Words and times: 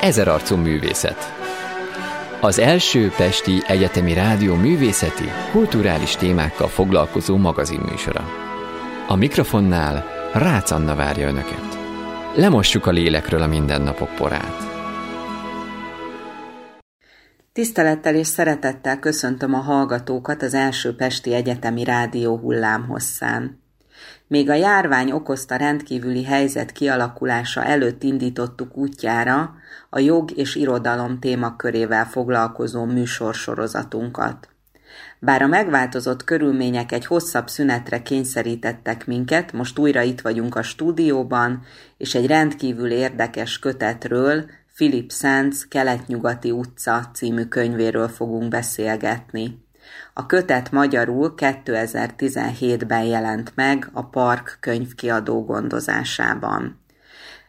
Ezerarcú 0.00 0.56
művészet. 0.56 1.34
Az 2.40 2.58
első 2.58 3.12
Pesti 3.16 3.62
Egyetemi 3.66 4.12
Rádió 4.12 4.54
művészeti, 4.54 5.24
kulturális 5.50 6.16
témákkal 6.16 6.68
foglalkozó 6.68 7.36
magazinműsora. 7.36 8.24
A 9.08 9.16
mikrofonnál 9.16 10.04
Rácz 10.32 10.72
Anna 10.72 10.94
várja 10.94 11.28
Önöket. 11.28 11.78
Lemossuk 12.34 12.86
a 12.86 12.90
lélekről 12.90 13.42
a 13.42 13.46
mindennapok 13.46 14.14
porát. 14.14 14.74
Tisztelettel 17.52 18.14
és 18.14 18.26
szeretettel 18.26 18.98
köszöntöm 18.98 19.54
a 19.54 19.60
hallgatókat 19.60 20.42
az 20.42 20.54
első 20.54 20.94
Pesti 20.94 21.34
Egyetemi 21.34 21.84
Rádió 21.84 22.38
hullámhosszán. 22.38 23.65
Még 24.28 24.50
a 24.50 24.54
járvány 24.54 25.10
okozta 25.10 25.56
rendkívüli 25.56 26.24
helyzet 26.24 26.72
kialakulása 26.72 27.64
előtt 27.64 28.02
indítottuk 28.02 28.76
útjára 28.76 29.54
a 29.90 29.98
jog 29.98 30.30
és 30.36 30.54
irodalom 30.54 31.18
témakörével 31.18 32.04
foglalkozó 32.04 32.84
műsorsorozatunkat. 32.84 34.48
Bár 35.18 35.42
a 35.42 35.46
megváltozott 35.46 36.24
körülmények 36.24 36.92
egy 36.92 37.06
hosszabb 37.06 37.48
szünetre 37.48 38.02
kényszerítettek 38.02 39.06
minket, 39.06 39.52
most 39.52 39.78
újra 39.78 40.02
itt 40.02 40.20
vagyunk 40.20 40.54
a 40.54 40.62
stúdióban, 40.62 41.62
és 41.96 42.14
egy 42.14 42.26
rendkívül 42.26 42.90
érdekes 42.90 43.58
kötetről, 43.58 44.44
Philip 44.74 45.12
Sands 45.12 45.68
Kelet-nyugati 45.68 46.50
utca 46.50 47.10
című 47.14 47.44
könyvéről 47.44 48.08
fogunk 48.08 48.48
beszélgetni. 48.48 49.65
A 50.18 50.26
kötet 50.26 50.72
magyarul 50.72 51.34
2017-ben 51.36 53.02
jelent 53.04 53.52
meg 53.54 53.90
a 53.92 54.02
Park 54.02 54.56
könyvkiadó 54.60 55.44
gondozásában. 55.44 56.80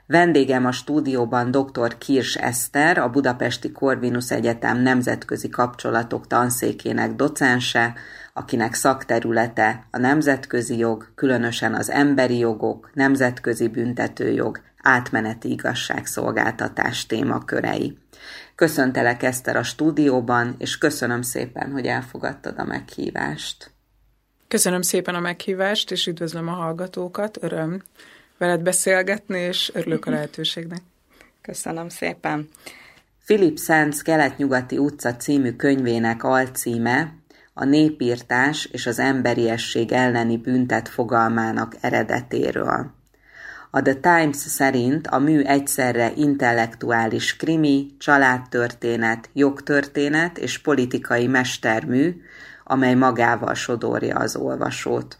Vendégem 0.05 0.65
a 0.65 0.71
stúdióban 0.71 1.51
dr. 1.51 1.97
Kirs 1.97 2.35
Eszter, 2.35 2.97
a 2.97 3.09
Budapesti 3.09 3.71
Corvinus 3.71 4.31
Egyetem 4.31 4.81
nemzetközi 4.81 5.49
kapcsolatok 5.49 6.27
tanszékének 6.27 7.15
docense, 7.15 7.93
akinek 8.33 8.73
szakterülete 8.73 9.87
a 9.91 9.97
nemzetközi 9.97 10.77
jog, 10.77 11.07
különösen 11.15 11.73
az 11.73 11.89
emberi 11.89 12.37
jogok, 12.37 12.89
nemzetközi 12.93 13.67
büntetőjog, 13.67 14.59
átmeneti 14.81 15.51
igazságszolgáltatás 15.51 17.05
témakörei. 17.05 17.97
Köszöntelek 18.57 19.23
Eszter 19.23 19.55
a 19.55 19.63
stúdióban, 19.63 20.55
és 20.57 20.77
köszönöm 20.77 21.21
szépen, 21.21 21.71
hogy 21.71 21.85
elfogadtad 21.85 22.59
a 22.59 22.63
meghívást. 22.63 23.71
Köszönöm 24.47 24.81
szépen 24.81 25.15
a 25.15 25.19
meghívást, 25.19 25.91
és 25.91 26.07
üdvözlöm 26.07 26.47
a 26.47 26.51
hallgatókat. 26.51 27.43
Öröm 27.43 27.83
veled 28.37 28.61
beszélgetni, 28.61 29.39
és 29.39 29.71
örülök 29.73 30.05
a 30.05 30.09
lehetőségnek. 30.09 30.81
Köszönöm 31.41 31.89
szépen. 31.89 32.49
Philip 33.25 33.59
Sands 33.59 34.01
Kelet-nyugati 34.01 34.77
utca 34.77 35.15
című 35.15 35.51
könyvének 35.51 36.23
alcíme 36.23 37.13
a 37.53 37.65
népírtás 37.65 38.65
és 38.65 38.85
az 38.85 38.99
emberiesség 38.99 39.91
elleni 39.91 40.37
büntet 40.37 40.89
fogalmának 40.89 41.75
eredetéről. 41.81 42.96
A 43.69 43.81
The 43.81 43.93
Times 43.93 44.35
szerint 44.35 45.07
a 45.07 45.19
mű 45.19 45.41
egyszerre 45.41 46.11
intellektuális 46.15 47.35
krimi, 47.35 47.87
családtörténet, 47.97 49.29
jogtörténet 49.33 50.37
és 50.37 50.57
politikai 50.57 51.27
mestermű, 51.27 52.21
amely 52.63 52.93
magával 52.93 53.53
sodorja 53.53 54.15
az 54.15 54.35
olvasót. 54.35 55.17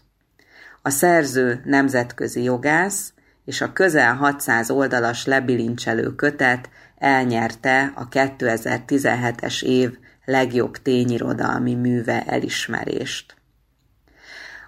A 0.82 0.90
szerző 0.90 1.60
nemzetközi 1.64 2.42
jogász, 2.42 3.12
és 3.44 3.60
a 3.60 3.72
közel 3.72 4.14
600 4.14 4.70
oldalas 4.70 5.26
lebilincselő 5.26 6.14
kötet 6.14 6.68
elnyerte 6.98 7.92
a 7.94 8.08
2017-es 8.08 9.62
év 9.62 9.98
legjobb 10.24 10.76
tényirodalmi 10.76 11.74
műve 11.74 12.24
elismerést. 12.24 13.37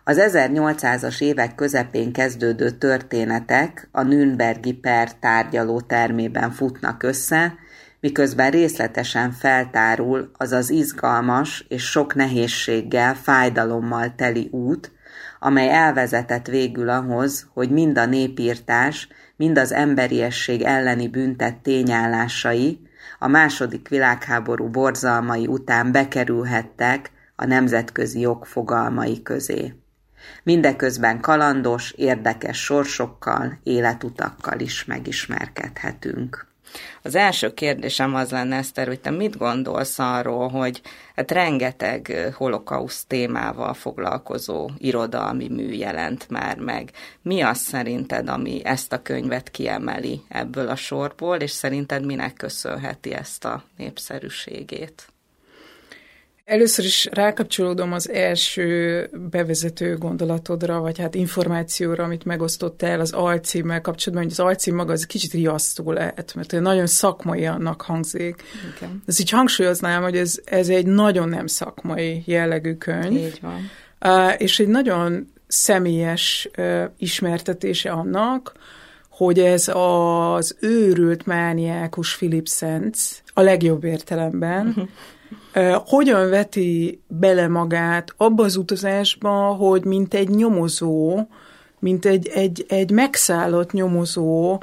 Az 0.04 0.18
1800-as 0.20 1.20
évek 1.20 1.54
közepén 1.54 2.12
kezdődő 2.12 2.70
történetek 2.70 3.88
a 3.92 4.02
Nürnbergi 4.02 4.72
per 4.72 5.14
tárgyaló 5.14 5.80
termében 5.80 6.50
futnak 6.50 7.02
össze, 7.02 7.54
miközben 8.00 8.50
részletesen 8.50 9.32
feltárul 9.32 10.30
az 10.32 10.52
az 10.52 10.70
izgalmas 10.70 11.64
és 11.68 11.82
sok 11.82 12.14
nehézséggel, 12.14 13.14
fájdalommal 13.14 14.14
teli 14.16 14.48
út, 14.50 14.92
amely 15.38 15.68
elvezetett 15.68 16.46
végül 16.46 16.88
ahhoz, 16.88 17.48
hogy 17.52 17.70
mind 17.70 17.98
a 17.98 18.06
népírtás, 18.06 19.08
mind 19.36 19.58
az 19.58 19.72
emberiesség 19.72 20.62
elleni 20.62 21.08
büntet 21.08 21.56
tényállásai 21.56 22.80
a 23.18 23.28
második 23.28 23.88
világháború 23.88 24.68
borzalmai 24.68 25.46
után 25.46 25.92
bekerülhettek 25.92 27.10
a 27.36 27.46
nemzetközi 27.46 28.20
jog 28.20 28.44
fogalmai 28.44 29.22
közé. 29.22 29.79
Mindeközben 30.42 31.20
kalandos, 31.20 31.92
érdekes 31.96 32.58
sorsokkal, 32.58 33.58
életutakkal 33.62 34.60
is 34.60 34.84
megismerkedhetünk. 34.84 36.48
Az 37.02 37.14
első 37.14 37.54
kérdésem 37.54 38.14
az 38.14 38.30
lenne, 38.30 38.56
Eszter, 38.56 38.86
hogy 38.86 39.00
te 39.00 39.10
mit 39.10 39.36
gondolsz 39.36 39.98
arról, 39.98 40.48
hogy 40.48 40.80
hát 41.16 41.30
rengeteg 41.30 42.32
holokauszt 42.36 43.08
témával 43.08 43.74
foglalkozó 43.74 44.70
irodalmi 44.78 45.48
mű 45.48 45.72
jelent 45.72 46.28
már 46.28 46.58
meg. 46.58 46.90
Mi 47.22 47.40
az 47.40 47.58
szerinted, 47.58 48.28
ami 48.28 48.64
ezt 48.64 48.92
a 48.92 49.02
könyvet 49.02 49.50
kiemeli 49.50 50.20
ebből 50.28 50.68
a 50.68 50.76
sorból, 50.76 51.36
és 51.36 51.50
szerinted 51.50 52.04
minek 52.04 52.32
köszönheti 52.34 53.12
ezt 53.12 53.44
a 53.44 53.64
népszerűségét? 53.76 55.08
Először 56.50 56.84
is 56.84 57.08
rákapcsolódom 57.12 57.92
az 57.92 58.10
első 58.10 59.08
bevezető 59.30 59.96
gondolatodra, 59.96 60.80
vagy 60.80 60.98
hát 60.98 61.14
információra, 61.14 62.04
amit 62.04 62.24
megosztottál 62.24 63.00
az 63.00 63.12
alcímmel 63.12 63.80
kapcsolatban, 63.80 64.28
hogy 64.28 64.38
az 64.38 64.46
alcím 64.46 64.74
maga 64.74 64.92
az 64.92 65.06
kicsit 65.06 65.32
riasztó 65.32 65.92
lehet, 65.92 66.32
mert 66.34 66.60
nagyon 66.60 66.86
szakmai 66.86 67.46
annak 67.46 67.82
hangzik. 67.82 68.42
Igen. 68.76 69.02
Ez 69.06 69.20
így 69.20 69.30
hangsúlyoznám, 69.30 70.02
hogy 70.02 70.16
ez, 70.16 70.40
ez 70.44 70.68
egy 70.68 70.86
nagyon 70.86 71.28
nem 71.28 71.46
szakmai 71.46 72.22
jellegű 72.26 72.74
könyv. 72.74 73.12
Így 73.12 73.40
van. 73.40 74.36
És 74.36 74.58
egy 74.58 74.68
nagyon 74.68 75.32
személyes 75.46 76.50
ismertetése 76.98 77.90
annak, 77.90 78.52
hogy 79.08 79.38
ez 79.38 79.70
az 79.74 80.56
őrült 80.60 81.26
mániákus 81.26 82.16
Philip 82.16 82.48
Sands, 82.48 83.22
a 83.34 83.40
legjobb 83.40 83.84
értelemben, 83.84 84.66
uh-huh 84.66 84.88
hogyan 85.84 86.30
veti 86.30 87.00
bele 87.06 87.48
magát 87.48 88.14
abba 88.16 88.44
az 88.44 88.56
utazásba, 88.56 89.30
hogy 89.38 89.84
mint 89.84 90.14
egy 90.14 90.28
nyomozó, 90.28 91.26
mint 91.78 92.06
egy, 92.06 92.28
egy, 92.28 92.64
egy 92.68 92.90
megszállott 92.90 93.72
nyomozó 93.72 94.62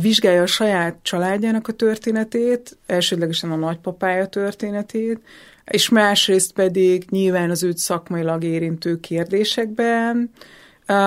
vizsgálja 0.00 0.42
a 0.42 0.46
saját 0.46 0.96
családjának 1.02 1.68
a 1.68 1.72
történetét, 1.72 2.76
elsődlegesen 2.86 3.52
a 3.52 3.56
nagypapája 3.56 4.26
történetét, 4.26 5.20
és 5.64 5.88
másrészt 5.88 6.52
pedig 6.52 7.04
nyilván 7.10 7.50
az 7.50 7.62
őt 7.62 7.78
szakmailag 7.78 8.44
érintő 8.44 9.00
kérdésekben 9.00 10.30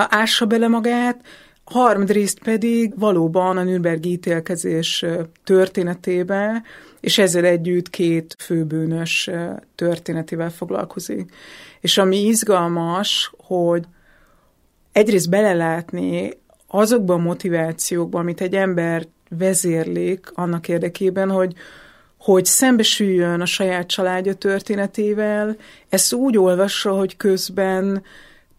ássa 0.09 0.45
bele 0.45 0.67
magát, 0.67 1.21
harmadrészt 1.71 2.39
pedig 2.39 2.99
valóban 2.99 3.57
a 3.57 3.63
Nürnbergi 3.63 4.11
ítélkezés 4.11 5.05
történetében, 5.43 6.63
és 6.99 7.17
ezzel 7.17 7.45
együtt 7.45 7.89
két 7.89 8.35
főbűnös 8.39 9.29
történetével 9.75 10.49
foglalkozik. 10.51 11.33
És 11.79 11.97
ami 11.97 12.17
izgalmas, 12.25 13.33
hogy 13.37 13.83
egyrészt 14.91 15.29
belelátni 15.29 16.29
azokban 16.67 17.19
a 17.19 17.23
motivációkban, 17.23 18.21
amit 18.21 18.41
egy 18.41 18.55
ember 18.55 19.07
vezérlik 19.29 20.31
annak 20.33 20.67
érdekében, 20.67 21.29
hogy 21.29 21.53
hogy 22.17 22.45
szembesüljön 22.45 23.41
a 23.41 23.45
saját 23.45 23.88
családja 23.88 24.33
történetével, 24.33 25.56
ezt 25.89 26.13
úgy 26.13 26.38
olvassa, 26.38 26.91
hogy 26.91 27.17
közben 27.17 28.03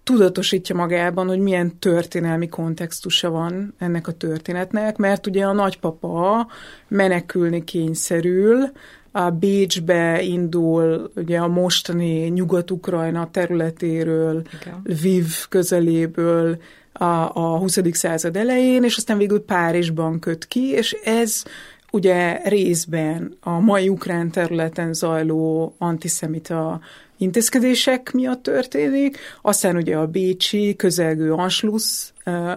tudatosítja 0.05 0.75
magában, 0.75 1.27
hogy 1.27 1.39
milyen 1.39 1.79
történelmi 1.79 2.49
kontextusa 2.49 3.31
van 3.31 3.75
ennek 3.79 4.09
a 4.09 4.13
történetnek, 4.13 4.97
mert 4.97 5.27
ugye 5.27 5.45
a 5.45 5.53
nagypapa 5.53 6.47
menekülni 6.89 7.65
kényszerül, 7.65 8.73
a 9.15 9.31
Bécsbe 9.31 10.23
indul 10.23 11.11
ugye 11.17 11.39
a 11.39 11.49
mostani 11.49 12.29
Nyugat-Ukrajna 12.29 13.31
területéről, 13.31 14.43
Igen. 14.61 14.81
Lviv 14.85 15.27
közeléből 15.49 16.59
a, 16.93 17.05
a 17.05 17.59
20. 17.59 17.79
század 17.91 18.37
elején, 18.37 18.85
és 18.85 18.97
aztán 18.97 19.19
végül 19.19 19.45
Párizsban 19.45 20.19
köt 20.19 20.47
ki, 20.47 20.69
és 20.69 20.97
ez 21.05 21.43
ugye 21.91 22.41
részben 22.45 23.37
a 23.41 23.61
mai 23.61 23.89
ukrán 23.89 24.31
területen 24.31 24.93
zajló 24.93 25.75
antiszemita 25.79 26.81
intézkedések 27.23 28.13
miatt 28.13 28.43
történik, 28.43 29.19
aztán 29.43 29.77
ugye 29.77 29.97
a 29.97 30.07
Bécsi 30.07 30.77
közelgő 30.77 31.33
Anschluss 31.33 32.11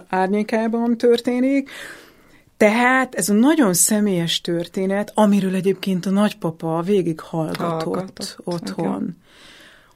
árnyékában 0.08 0.96
történik, 0.96 1.70
Tehát 2.56 3.14
ez 3.14 3.28
a 3.28 3.34
nagyon 3.34 3.74
személyes 3.74 4.40
történet, 4.40 5.12
amiről 5.14 5.54
egyébként 5.54 6.06
a 6.06 6.10
nagypapa 6.10 6.82
végig 6.82 7.20
hallgatott, 7.20 8.36
otthon. 8.44 8.86
Okay. 8.86 9.08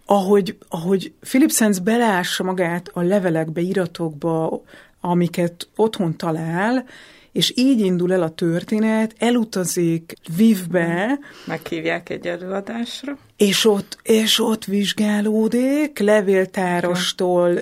Ahogy, 0.05 0.57
ahogy 0.69 1.13
Philip 1.21 1.51
Sands 1.51 1.79
belássa 1.79 2.45
magát 2.45 2.91
a 2.93 3.01
levelekbe, 3.01 3.61
iratokba, 3.61 4.63
amiket 5.01 5.69
otthon 5.77 6.17
talál, 6.17 6.85
és 7.33 7.53
így 7.57 7.81
indul 7.81 8.13
el 8.13 8.23
a 8.23 8.31
történet, 8.31 9.15
elutazik 9.19 10.15
Vivbe. 10.37 11.19
Meghívják 11.47 12.09
egy 12.09 12.27
előadásra. 12.27 13.19
És 13.41 13.65
ott, 13.65 13.99
és 14.03 14.41
ott 14.41 14.65
vizsgálódik, 14.65 15.99
levéltárostól 15.99 17.61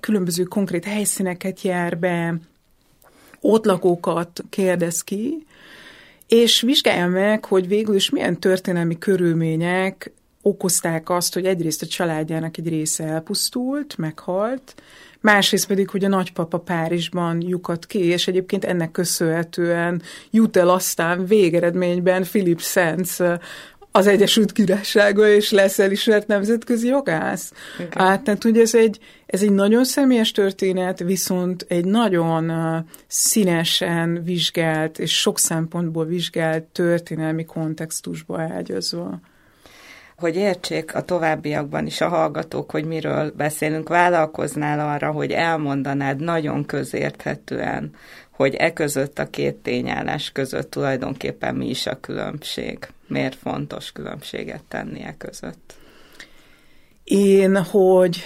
különböző 0.00 0.42
konkrét 0.42 0.84
helyszíneket 0.84 1.62
jár 1.62 1.98
be, 1.98 2.34
ott 3.40 3.64
lakókat 3.64 4.44
kérdez 4.50 5.02
ki, 5.02 5.46
és 6.28 6.60
vizsgálja 6.60 7.06
meg, 7.06 7.44
hogy 7.44 7.68
végül 7.68 7.94
is 7.94 8.10
milyen 8.10 8.40
történelmi 8.40 8.98
körülmények 8.98 10.12
okozták 10.42 11.10
azt, 11.10 11.34
hogy 11.34 11.46
egyrészt 11.46 11.82
a 11.82 11.86
családjának 11.86 12.56
egy 12.56 12.68
része 12.68 13.04
elpusztult, 13.04 13.96
meghalt, 13.96 14.74
másrészt 15.24 15.66
pedig, 15.66 15.90
hogy 15.90 16.04
a 16.04 16.08
nagypapa 16.08 16.58
Párizsban 16.58 17.40
lyukat 17.40 17.86
ki, 17.86 17.98
és 17.98 18.28
egyébként 18.28 18.64
ennek 18.64 18.90
köszönhetően 18.90 20.02
jut 20.30 20.56
el 20.56 20.68
aztán 20.68 21.26
végeredményben 21.26 22.22
Philip 22.22 22.60
Sands 22.60 23.20
az 23.96 24.06
Egyesült 24.06 24.52
Királysága, 24.52 25.28
és 25.28 25.50
lesz 25.50 25.78
elismert 25.78 26.26
nemzetközi 26.26 26.86
jogász. 26.86 27.52
Okay. 27.74 28.06
Hát, 28.06 28.22
tehát, 28.22 28.42
hogy 28.42 28.58
ez 28.58 28.74
egy, 28.74 28.98
ez 29.26 29.42
egy 29.42 29.52
nagyon 29.52 29.84
személyes 29.84 30.30
történet, 30.30 30.98
viszont 30.98 31.64
egy 31.68 31.84
nagyon 31.84 32.52
színesen 33.06 34.22
vizsgált, 34.24 34.98
és 34.98 35.20
sok 35.20 35.38
szempontból 35.38 36.04
vizsgált 36.04 36.62
történelmi 36.62 37.44
kontextusba 37.44 38.40
ágyazva 38.40 39.20
hogy 40.16 40.36
értsék 40.36 40.94
a 40.94 41.02
továbbiakban 41.02 41.86
is 41.86 42.00
a 42.00 42.08
hallgatók, 42.08 42.70
hogy 42.70 42.84
miről 42.84 43.32
beszélünk, 43.36 43.88
vállalkoznál 43.88 44.88
arra, 44.88 45.10
hogy 45.10 45.30
elmondanád 45.30 46.20
nagyon 46.20 46.64
közérthetően, 46.66 47.94
hogy 48.36 48.54
e 48.54 48.72
között 48.72 49.18
a 49.18 49.30
két 49.30 49.54
tényállás 49.54 50.30
között 50.32 50.70
tulajdonképpen 50.70 51.54
mi 51.54 51.68
is 51.68 51.86
a 51.86 52.00
különbség. 52.00 52.78
Miért 53.06 53.34
fontos 53.34 53.92
különbséget 53.92 54.62
tenni 54.68 55.02
e 55.02 55.14
között? 55.18 55.74
Én, 57.04 57.62
hogy, 57.62 58.22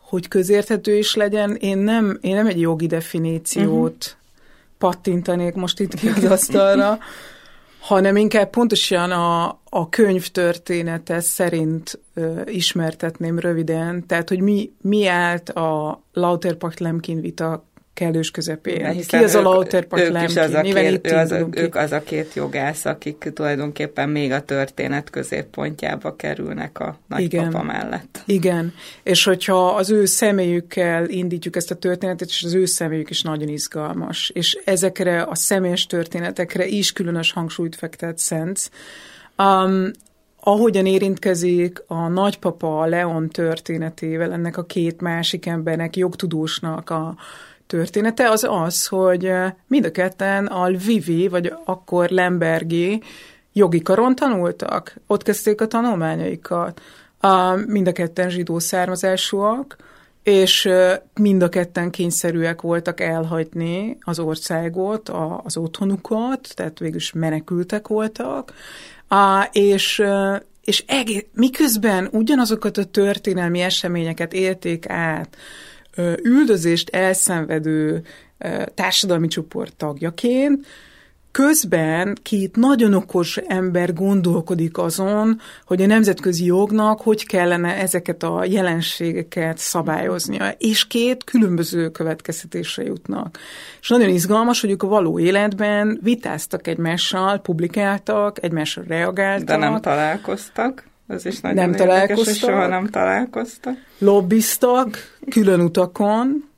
hogy 0.00 0.28
közérthető 0.28 0.96
is 0.96 1.14
legyen, 1.14 1.54
én 1.54 1.78
nem, 1.78 2.18
én 2.20 2.34
nem 2.34 2.46
egy 2.46 2.60
jogi 2.60 2.86
definíciót 2.86 4.04
uh-huh. 4.04 4.78
pattintanék 4.78 5.54
most 5.54 5.80
itt 5.80 5.94
ki 5.94 6.08
az 6.08 6.24
asztalra, 6.24 6.98
hanem 7.80 8.16
inkább 8.16 8.50
pontosan 8.50 9.10
a, 9.10 9.60
a 9.64 9.88
könyv 9.88 10.28
története 10.28 11.20
szerint 11.20 12.00
ö, 12.14 12.40
ismertetném 12.44 13.38
röviden, 13.38 14.06
tehát 14.06 14.28
hogy 14.28 14.40
mi, 14.40 14.72
mi 14.80 15.06
állt 15.06 15.48
a 15.48 16.02
Lauterpacht 16.12 16.78
Lemkin 16.80 17.20
vita 17.20 17.64
kellős 17.96 18.30
közepén. 18.30 19.00
Ki 19.06 19.16
az 19.16 19.34
a 19.34 19.42
Lauterpacht 19.42 20.08
Lemkin? 20.08 20.38
Az 20.38 20.54
a 20.54 20.60
két, 20.60 21.12
ő 21.12 21.14
az, 21.14 21.34
ők 21.50 21.74
az 21.74 21.92
a 21.92 22.00
két 22.02 22.34
jogász, 22.34 22.84
akik 22.84 23.30
tulajdonképpen 23.34 24.08
még 24.08 24.32
a 24.32 24.42
történet 24.42 25.10
középpontjába 25.10 26.16
kerülnek 26.16 26.78
a 26.78 26.98
nagypapa 27.08 27.48
Igen. 27.48 27.64
mellett. 27.64 28.22
Igen, 28.26 28.74
és 29.02 29.24
hogyha 29.24 29.68
az 29.68 29.90
ő 29.90 30.04
személyükkel 30.04 31.08
indítjuk 31.08 31.56
ezt 31.56 31.70
a 31.70 31.74
történetet, 31.74 32.28
és 32.28 32.42
az 32.42 32.54
ő 32.54 32.64
személyük 32.64 33.10
is 33.10 33.22
nagyon 33.22 33.48
izgalmas, 33.48 34.30
és 34.34 34.58
ezekre 34.64 35.22
a 35.22 35.34
személyes 35.34 35.86
történetekre 35.86 36.66
is 36.66 36.92
különös 36.92 37.32
hangsúlyt 37.32 37.76
fektet 37.76 38.18
Szent. 38.18 38.70
Um, 39.38 39.90
ahogyan 40.40 40.86
érintkezik 40.86 41.82
a 41.86 42.08
nagypapa 42.08 42.80
a 42.80 42.86
Leon 42.86 43.28
történetével, 43.28 44.32
ennek 44.32 44.56
a 44.56 44.64
két 44.64 45.00
másik 45.00 45.46
embernek, 45.46 45.96
jogtudósnak 45.96 46.90
a 46.90 47.16
története, 47.66 48.30
az 48.30 48.46
az, 48.50 48.86
hogy 48.86 49.32
mind 49.66 49.84
a 49.84 49.90
ketten 49.90 50.46
a 50.46 50.66
Vivi, 50.66 51.28
vagy 51.28 51.52
akkor 51.64 52.08
Lembergi 52.08 53.02
jogi 53.52 53.82
karon 53.82 54.14
tanultak. 54.14 54.96
Ott 55.06 55.22
kezdték 55.22 55.60
a 55.60 55.66
tanulmányaikat. 55.66 56.80
A, 57.20 57.54
mind 57.54 57.86
a 57.86 57.92
ketten 57.92 58.30
zsidó 58.30 58.58
származásúak, 58.58 59.76
és 60.22 60.68
mind 61.14 61.42
a 61.42 61.48
ketten 61.48 61.90
kényszerűek 61.90 62.60
voltak 62.60 63.00
elhagyni 63.00 63.98
az 64.00 64.18
országot, 64.18 65.08
az 65.42 65.56
otthonukat, 65.56 66.48
tehát 66.54 66.78
végülis 66.78 67.12
menekültek 67.12 67.88
voltak, 67.88 68.52
és, 69.52 70.02
és 70.64 70.84
egész, 70.86 71.24
miközben 71.32 72.08
ugyanazokat 72.12 72.76
a 72.76 72.84
történelmi 72.84 73.60
eseményeket 73.60 74.32
élték 74.32 74.88
át, 74.88 75.36
üldözést 76.22 76.88
elszenvedő 76.88 78.02
társadalmi 78.74 79.26
csoport 79.28 79.76
tagjaként, 79.76 80.66
Közben 81.36 82.16
két 82.22 82.56
nagyon 82.56 82.94
okos 82.94 83.36
ember 83.36 83.92
gondolkodik 83.92 84.78
azon, 84.78 85.40
hogy 85.66 85.82
a 85.82 85.86
nemzetközi 85.86 86.44
jognak 86.44 87.00
hogy 87.00 87.26
kellene 87.26 87.74
ezeket 87.74 88.22
a 88.22 88.44
jelenségeket 88.44 89.58
szabályoznia, 89.58 90.48
és 90.58 90.86
két 90.86 91.24
különböző 91.24 91.90
következtetésre 91.90 92.82
jutnak. 92.82 93.38
És 93.80 93.88
nagyon 93.88 94.08
izgalmas, 94.08 94.60
hogy 94.60 94.70
ők 94.70 94.82
a 94.82 94.86
való 94.86 95.18
életben 95.18 95.98
vitáztak 96.02 96.66
egymással, 96.66 97.38
publikáltak, 97.38 98.42
egymásra 98.42 98.82
reagáltak. 98.86 99.46
De 99.46 99.56
nem 99.56 99.80
találkoztak. 99.80 100.84
Ez 101.06 101.24
is 101.24 101.40
nagyon 101.40 101.56
nem 101.56 101.70
érdekes, 101.70 101.88
találkoztak. 101.88 102.50
soha 102.50 102.66
nem 102.66 102.86
találkoztak. 102.86 103.74
Lobbiztak 103.98 105.18
külön 105.30 105.60
utakon, 105.60 106.48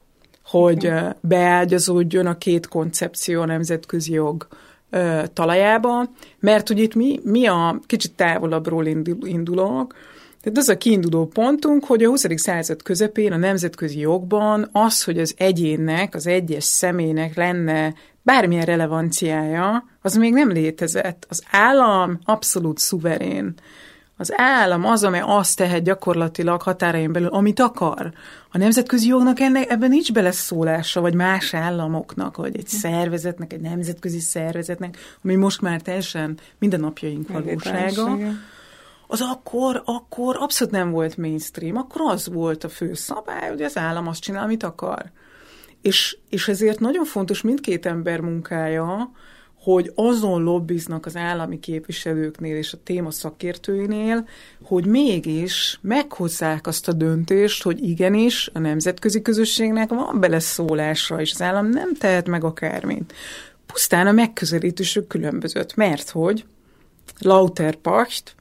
hogy 0.44 0.92
beágyazódjon 1.20 2.26
a 2.26 2.38
két 2.38 2.68
koncepció 2.68 3.40
a 3.40 3.46
nemzetközi 3.46 4.12
jog 4.12 4.46
talajába, 5.32 6.10
mert 6.38 6.68
hogy 6.68 6.78
itt 6.78 6.94
mi, 6.94 7.20
mi 7.24 7.46
a 7.46 7.80
kicsit 7.86 8.12
távolabbról 8.12 8.86
indulok, 9.20 9.94
tehát 10.40 10.58
az 10.58 10.68
a 10.68 10.78
kiinduló 10.78 11.26
pontunk, 11.26 11.84
hogy 11.84 12.04
a 12.04 12.08
20. 12.08 12.24
század 12.34 12.82
közepén 12.82 13.32
a 13.32 13.36
nemzetközi 13.36 13.98
jogban 13.98 14.68
az, 14.72 15.04
hogy 15.04 15.18
az 15.18 15.34
egyénnek, 15.36 16.14
az 16.14 16.26
egyes 16.26 16.64
személynek 16.64 17.34
lenne 17.34 17.94
bármilyen 18.22 18.64
relevanciája, 18.64 19.84
az 20.02 20.14
még 20.14 20.32
nem 20.32 20.50
létezett. 20.50 21.26
Az 21.28 21.42
állam 21.50 22.18
abszolút 22.24 22.78
szuverén. 22.78 23.54
Az 24.20 24.32
állam 24.36 24.84
az, 24.84 25.04
amely 25.04 25.22
azt 25.24 25.56
tehet 25.56 25.82
gyakorlatilag 25.82 26.62
határain 26.62 27.12
belül, 27.12 27.28
amit 27.28 27.60
akar. 27.60 28.12
A 28.52 28.58
nemzetközi 28.58 29.08
jognak 29.08 29.40
ennek, 29.40 29.70
ebben 29.70 29.88
nincs 29.88 30.12
beleszólása, 30.12 31.00
vagy 31.00 31.14
más 31.14 31.54
államoknak, 31.54 32.36
vagy 32.36 32.56
egy 32.56 32.66
szervezetnek, 32.66 33.52
egy 33.52 33.60
nemzetközi 33.60 34.20
szervezetnek, 34.20 34.96
ami 35.24 35.34
most 35.34 35.60
már 35.60 35.80
teljesen 35.80 36.38
mindennapjaink 36.58 37.28
valósága. 37.28 38.18
Az 39.06 39.20
akkor, 39.20 39.82
akkor 39.84 40.36
abszolút 40.38 40.72
nem 40.72 40.90
volt 40.90 41.16
mainstream, 41.16 41.76
akkor 41.76 42.00
az 42.12 42.28
volt 42.28 42.64
a 42.64 42.68
fő 42.68 42.94
szabály, 42.94 43.48
hogy 43.48 43.62
az 43.62 43.76
állam 43.76 44.08
azt 44.08 44.20
csinál, 44.20 44.42
amit 44.42 44.62
akar. 44.62 45.10
És, 45.82 46.16
és 46.28 46.48
ezért 46.48 46.80
nagyon 46.80 47.04
fontos 47.04 47.42
mindkét 47.42 47.86
ember 47.86 48.20
munkája, 48.20 49.10
hogy 49.72 49.92
azon 49.94 50.42
lobbiznak 50.42 51.06
az 51.06 51.16
állami 51.16 51.58
képviselőknél 51.60 52.56
és 52.56 52.72
a 52.72 52.78
téma 52.84 53.10
szakértőinél, 53.10 54.28
hogy 54.62 54.86
mégis 54.86 55.78
meghozzák 55.82 56.66
azt 56.66 56.88
a 56.88 56.92
döntést, 56.92 57.62
hogy 57.62 57.82
igenis 57.82 58.50
a 58.52 58.58
nemzetközi 58.58 59.22
közösségnek 59.22 59.88
van 59.88 60.20
beleszólása, 60.20 61.20
és 61.20 61.32
az 61.32 61.42
állam 61.42 61.68
nem 61.68 61.94
tehet 61.94 62.28
meg 62.28 62.44
akármint. 62.44 63.12
Pusztán 63.66 64.06
a 64.06 64.12
megközelítésük 64.12 65.06
különbözött, 65.06 65.74
mert 65.74 66.10
hogy 66.10 66.44
Lauterpacht, 67.18 68.34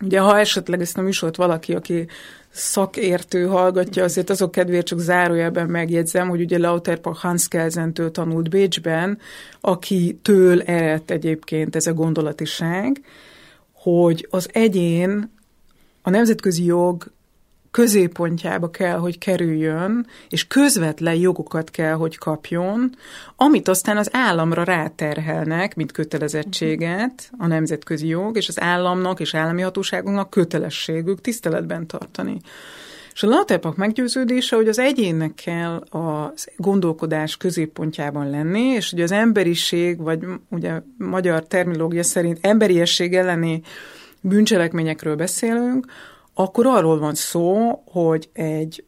ugye 0.00 0.20
ha 0.20 0.38
esetleg 0.38 0.80
ezt 0.80 1.00
is 1.08 1.18
volt 1.18 1.36
valaki, 1.36 1.74
aki 1.74 2.06
szakértő 2.52 3.46
hallgatja, 3.46 4.04
azért 4.04 4.30
azok 4.30 4.50
kedvéért 4.50 4.86
csak 4.86 4.98
zárójelben 4.98 5.66
megjegyzem, 5.66 6.28
hogy 6.28 6.40
ugye 6.40 6.58
Lauterpacht 6.58 7.20
Hans 7.20 7.48
Kelsentől 7.48 8.10
tanult 8.10 8.50
Bécsben, 8.50 9.18
aki 9.60 10.18
től 10.22 10.62
eredt 10.62 11.10
egyébként 11.10 11.76
ez 11.76 11.86
a 11.86 11.92
gondolatiság, 11.92 13.02
hogy 13.72 14.26
az 14.30 14.48
egyén 14.52 15.30
a 16.02 16.10
nemzetközi 16.10 16.64
jog 16.64 17.12
középpontjába 17.70 18.70
kell, 18.70 18.96
hogy 18.98 19.18
kerüljön, 19.18 20.06
és 20.28 20.46
közvetlen 20.46 21.14
jogokat 21.14 21.70
kell, 21.70 21.94
hogy 21.94 22.18
kapjon, 22.18 22.94
amit 23.36 23.68
aztán 23.68 23.96
az 23.96 24.08
államra 24.12 24.64
ráterhelnek, 24.64 25.74
mint 25.74 25.92
kötelezettséget 25.92 27.30
a 27.38 27.46
nemzetközi 27.46 28.06
jog, 28.06 28.36
és 28.36 28.48
az 28.48 28.60
államnak 28.60 29.20
és 29.20 29.34
állami 29.34 29.62
hatóságoknak 29.62 30.30
kötelességük 30.30 31.20
tiszteletben 31.20 31.86
tartani. 31.86 32.40
És 33.12 33.22
a 33.22 33.28
Lauterpak 33.28 33.76
meggyőződése, 33.76 34.56
hogy 34.56 34.68
az 34.68 34.78
egyénnek 34.78 35.34
kell 35.34 35.76
a 35.76 36.32
gondolkodás 36.56 37.36
középpontjában 37.36 38.30
lenni, 38.30 38.60
és 38.60 38.90
hogy 38.90 39.00
az 39.00 39.12
emberiség, 39.12 39.98
vagy 39.98 40.24
ugye 40.48 40.80
magyar 40.98 41.46
terminológia 41.46 42.02
szerint 42.02 42.38
emberiesség 42.40 43.14
elleni 43.14 43.62
bűncselekményekről 44.20 45.16
beszélünk, 45.16 45.86
akkor 46.34 46.66
arról 46.66 46.98
van 46.98 47.14
szó, 47.14 47.82
hogy 47.86 48.28
egy 48.32 48.84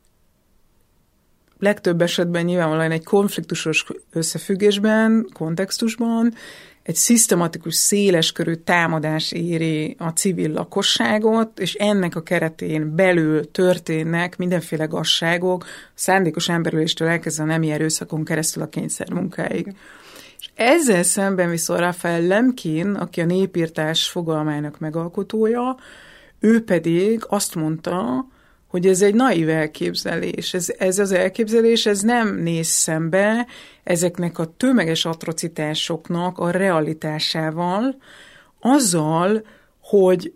legtöbb 1.59 2.03
esetben 2.03 2.45
nyilvánvalóan 2.45 2.91
egy 2.91 3.05
konfliktusos 3.05 3.87
összefüggésben, 4.11 5.29
kontextusban 5.33 6.35
egy 6.83 6.95
szisztematikus, 6.95 7.75
széleskörű 7.75 8.55
támadás 8.55 9.33
éri 9.33 9.97
a 9.99 10.09
civil 10.09 10.53
lakosságot, 10.53 11.59
és 11.59 11.75
ennek 11.75 12.17
a 12.17 12.23
keretén 12.23 12.95
belül 12.95 13.51
történnek 13.51 14.37
mindenféle 14.37 14.85
gazságok, 14.85 15.67
szándékos 15.95 16.49
emberüléstől 16.49 17.09
elkezdve 17.09 17.43
a 17.43 17.47
nemi 17.47 17.71
erőszakon 17.71 18.25
keresztül 18.25 18.63
a 18.63 18.69
kényszermunkáig. 18.69 19.75
És 20.39 20.51
ezzel 20.55 21.03
szemben 21.03 21.51
viszont 21.51 21.81
Rafael 21.81 22.23
Lemkin, 22.23 22.95
aki 22.95 23.21
a 23.21 23.25
népírtás 23.25 24.09
fogalmának 24.09 24.79
megalkotója, 24.79 25.77
ő 26.43 26.65
pedig 26.65 27.25
azt 27.29 27.55
mondta, 27.55 28.27
hogy 28.67 28.87
ez 28.87 29.03
egy 29.03 29.15
naív 29.15 29.49
elképzelés. 29.49 30.55
Ez, 30.55 30.73
ez 30.79 30.99
az 30.99 31.13
elképzelés, 31.13 31.87
ez 31.87 32.01
nem 32.01 32.37
néz 32.37 32.67
szembe 32.67 33.47
ezeknek 33.83 34.39
a 34.39 34.55
tömeges 34.57 35.05
atrocitásoknak 35.05 36.39
a 36.39 36.51
realitásával, 36.51 37.97
azzal, 38.61 39.47
hogy 39.81 40.35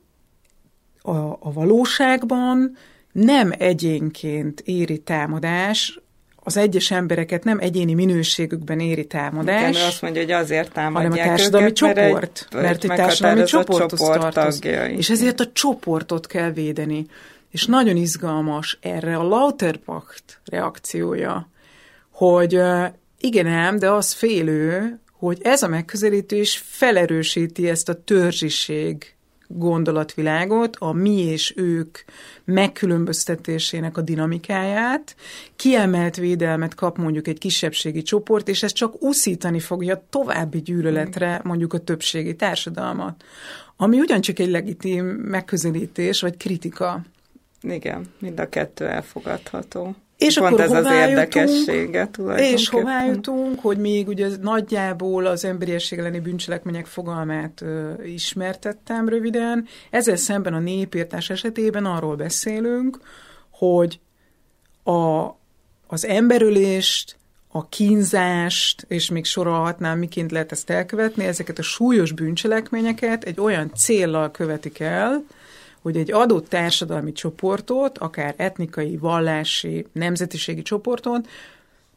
a, 1.03 1.17
a 1.19 1.53
valóságban 1.53 2.77
nem 3.13 3.53
egyénként 3.59 4.61
éri 4.61 4.99
támadás, 4.99 6.01
az 6.47 6.57
egyes 6.57 6.91
embereket 6.91 7.45
nem 7.45 7.59
egyéni 7.59 7.95
minőségükben 7.95 8.81
éri 8.81 9.07
támadás. 9.07 9.71
Igen, 9.71 9.87
azt 9.87 10.03
mondja, 10.03 10.23
hogy 10.23 10.31
azért 10.31 10.73
támadják 10.73 11.13
hanem 11.13 11.25
a 11.25 11.29
társadalmi 11.29 11.67
őket, 11.67 11.77
csoport, 11.77 12.49
mert 12.51 12.55
egy, 12.55 12.63
mert 12.63 12.85
egy 12.85 12.91
társadalmi 12.91 13.45
csoporthoz 13.45 14.01
csoport 14.01 14.21
tartozik. 14.21 14.65
És 14.97 15.11
ezért 15.11 15.41
a 15.41 15.51
csoportot 15.53 16.27
kell 16.27 16.51
védeni. 16.51 17.07
És 17.51 17.67
nagyon 17.67 17.97
izgalmas 17.97 18.79
erre 18.81 19.17
a 19.17 19.23
Lauterpacht 19.23 20.41
reakciója, 20.45 21.49
hogy 22.11 22.61
igen 23.21 23.47
ám, 23.47 23.79
de 23.79 23.91
az 23.91 24.13
félő, 24.13 24.99
hogy 25.13 25.39
ez 25.43 25.63
a 25.63 25.69
megközelítés 25.69 26.63
felerősíti 26.67 27.69
ezt 27.69 27.89
a 27.89 28.03
törzsiség 28.05 29.16
gondolatvilágot, 29.49 30.77
a 30.77 30.93
mi 30.93 31.19
és 31.19 31.53
ők 31.57 31.99
megkülönböztetésének 32.45 33.97
a 33.97 34.01
dinamikáját, 34.01 35.17
kiemelt 35.57 36.17
védelmet 36.17 36.75
kap 36.75 36.99
mondjuk 36.99 37.29
egy 37.29 37.39
kisebbségi 37.39 38.03
csoport, 38.03 38.49
és 38.49 38.63
ez 38.63 38.73
csak 38.73 39.03
uszítani 39.03 39.61
fogja 39.61 40.07
további 40.11 40.63
gyűlöletre 40.63 41.41
mondjuk 41.45 41.73
a 41.73 41.79
többségi 41.79 42.37
társadalmat, 42.37 43.25
ami 43.77 43.99
ugyancsak 43.99 44.39
egy 44.39 44.51
legitim 44.51 45.05
megközelítés 45.07 46.21
vagy 46.21 46.37
kritika. 46.37 47.05
Igen, 47.63 48.07
mind 48.19 48.41
a 48.41 48.49
kettő 48.49 48.87
elfogadható. 48.87 49.97
És 50.17 50.39
Pont 50.39 50.53
akkor 50.53 50.65
ez 50.65 50.73
az 50.73 50.93
érdekessége 50.93 52.11
És 52.37 52.69
hová 52.69 53.07
jutunk, 53.07 53.61
hogy 53.61 53.79
még 53.79 54.09
ugye 54.09 54.29
nagyjából 54.41 55.27
az 55.27 55.45
emberiesség 55.45 55.99
elleni 55.99 56.21
bűncselekmények 56.21 56.87
fogalmát 56.87 57.61
ö, 57.61 58.03
ismertettem 58.03 59.09
röviden. 59.09 59.67
Ezzel 59.91 60.17
szemben 60.17 60.55
a 60.55 60.59
népírtás 60.59 61.31
esetében 61.31 61.85
arról 61.85 62.17
beszélünk, 62.17 63.01
hogy 63.51 64.01
a, 64.83 65.27
az 65.87 66.07
emberülést, 66.07 67.17
a 67.49 67.69
kínzást, 67.69 68.85
és 68.89 69.11
még 69.11 69.25
sorolhatnám, 69.25 69.99
miként 69.99 70.33
lehet 70.33 70.53
ezt 70.53 70.71
elkövetni, 70.71 71.25
ezeket 71.25 71.59
a 71.59 71.63
súlyos 71.63 72.13
bűncselekményeket 72.13 73.25
egy 73.25 73.41
olyan 73.41 73.73
céllal 73.75 74.31
követik 74.31 74.81
el, 74.81 75.25
hogy 75.87 75.97
egy 75.97 76.13
adott 76.13 76.49
társadalmi 76.49 77.13
csoportot, 77.13 77.99
akár 77.99 78.35
etnikai, 78.37 78.97
vallási, 78.97 79.87
nemzetiségi 79.93 80.63
csoportot 80.63 81.29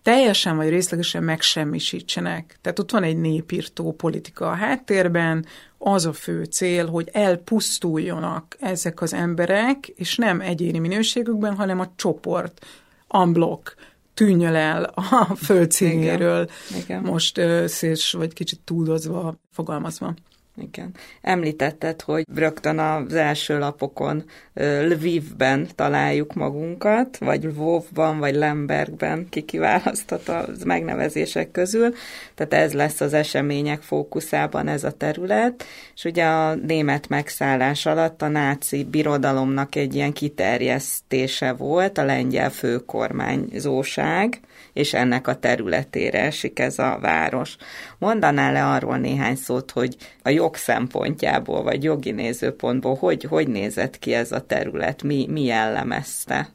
teljesen 0.01 0.55
vagy 0.55 0.69
részlegesen 0.69 1.23
megsemmisítsenek. 1.23 2.57
Tehát 2.61 2.79
ott 2.79 2.91
van 2.91 3.03
egy 3.03 3.17
népírtó 3.17 3.93
politika 3.93 4.49
a 4.49 4.53
háttérben, 4.53 5.45
az 5.77 6.05
a 6.05 6.13
fő 6.13 6.43
cél, 6.43 6.87
hogy 6.87 7.09
elpusztuljonak 7.11 8.55
ezek 8.59 9.01
az 9.01 9.13
emberek, 9.13 9.87
és 9.87 10.15
nem 10.15 10.41
egyéni 10.41 10.79
minőségükben, 10.79 11.55
hanem 11.55 11.79
a 11.79 11.91
csoport, 11.95 12.65
unblock, 13.07 13.75
tűnjön 14.13 14.55
el 14.55 14.83
a 14.83 15.35
földszínéről, 15.35 16.49
Igen. 16.69 16.81
Igen. 16.81 17.01
most 17.01 17.41
szés 17.65 18.11
vagy 18.11 18.33
kicsit 18.33 18.59
túldozva 18.59 19.35
fogalmazva. 19.51 20.13
Igen. 20.61 20.93
Említetted, 21.21 22.01
hogy 22.01 22.25
rögtön 22.35 22.79
az 22.79 23.13
első 23.13 23.59
lapokon 23.59 24.23
Lvivben 24.53 25.67
találjuk 25.75 26.33
magunkat, 26.33 27.17
vagy 27.17 27.43
Lvovban, 27.43 28.19
vagy 28.19 28.35
Lembergben, 28.35 29.27
ki 29.29 29.41
kiválasztott 29.41 30.29
a 30.29 30.45
megnevezések 30.65 31.51
közül. 31.51 31.93
Tehát 32.35 32.53
ez 32.53 32.73
lesz 32.73 33.01
az 33.01 33.13
események 33.13 33.81
fókuszában 33.81 34.67
ez 34.67 34.83
a 34.83 34.91
terület. 34.91 35.63
És 35.95 36.03
ugye 36.03 36.25
a 36.25 36.55
német 36.55 37.07
megszállás 37.07 37.85
alatt 37.85 38.21
a 38.21 38.27
náci 38.27 38.83
birodalomnak 38.83 39.75
egy 39.75 39.95
ilyen 39.95 40.13
kiterjesztése 40.13 41.53
volt, 41.53 41.97
a 41.97 42.03
lengyel 42.03 42.49
főkormányzóság, 42.49 44.39
és 44.73 44.93
ennek 44.93 45.27
a 45.27 45.39
területére 45.39 46.21
esik 46.21 46.59
ez 46.59 46.79
a 46.79 46.97
város. 47.01 47.55
Mondanál-e 47.97 48.67
arról 48.67 48.97
néhány 48.97 49.35
szót, 49.35 49.71
hogy 49.71 49.95
a 50.23 50.29
jog 50.29 50.48
szempontjából, 50.57 51.63
vagy 51.63 51.83
jogi 51.83 52.11
nézőpontból 52.11 52.95
hogy, 52.95 53.23
hogy 53.23 53.47
nézett 53.47 53.99
ki 53.99 54.13
ez 54.13 54.31
a 54.31 54.45
terület, 54.45 55.03
mi, 55.03 55.27
mi 55.29 55.43
jellemezte? 55.43 56.49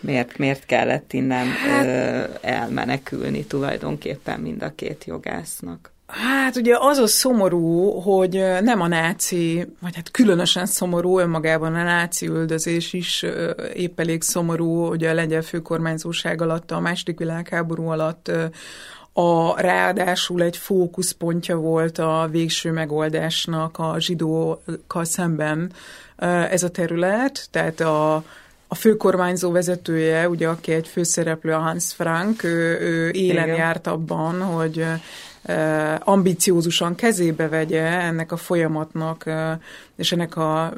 Miért, 0.00 0.38
miért 0.38 0.66
kellett 0.66 1.12
innen 1.12 1.46
hát, 1.46 1.84
ö, 1.84 2.22
elmenekülni 2.40 3.44
tulajdonképpen 3.44 4.40
mind 4.40 4.62
a 4.62 4.72
két 4.74 5.04
jogásznak? 5.04 5.92
Hát 6.06 6.56
ugye 6.56 6.76
az 6.78 6.98
a 6.98 7.06
szomorú, 7.06 7.90
hogy 7.90 8.44
nem 8.60 8.80
a 8.80 8.86
náci, 8.86 9.66
vagy 9.80 9.94
hát 9.94 10.10
különösen 10.10 10.66
szomorú, 10.66 11.18
önmagában 11.18 11.74
a 11.74 11.82
náci 11.82 12.26
üldözés 12.26 12.92
is 12.92 13.24
épp 13.74 14.00
elég 14.00 14.22
szomorú, 14.22 14.84
hogy 14.86 15.04
a 15.04 15.14
lengyel 15.14 15.42
főkormányzóság 15.42 16.40
alatt, 16.40 16.70
a 16.70 16.80
második 16.80 17.18
világháború 17.18 17.86
alatt 17.86 18.32
a 19.12 19.60
ráadásul 19.60 20.42
egy 20.42 20.56
fókuszpontja 20.56 21.56
volt 21.56 21.98
a 21.98 22.28
végső 22.30 22.72
megoldásnak 22.72 23.78
a 23.78 23.94
zsidókkal 23.98 25.04
szemben 25.04 25.72
ez 26.50 26.62
a 26.62 26.70
terület, 26.70 27.48
tehát 27.50 27.80
a, 27.80 28.24
a 28.72 28.74
főkormányzó 28.74 29.50
vezetője, 29.50 30.28
ugye, 30.28 30.48
aki 30.48 30.72
egy 30.72 30.88
főszereplő, 30.88 31.52
a 31.52 31.58
Hans 31.58 31.92
Frank, 31.94 32.42
ő, 32.42 32.78
ő 32.80 33.10
élen 33.10 33.44
Igen. 33.44 33.56
járt 33.56 33.86
abban, 33.86 34.42
hogy 34.42 34.84
ambiciózusan 35.98 36.94
kezébe 36.94 37.48
vegye 37.48 37.82
ennek 37.82 38.32
a 38.32 38.36
folyamatnak, 38.36 39.30
és 39.96 40.12
ennek 40.12 40.36
a, 40.36 40.72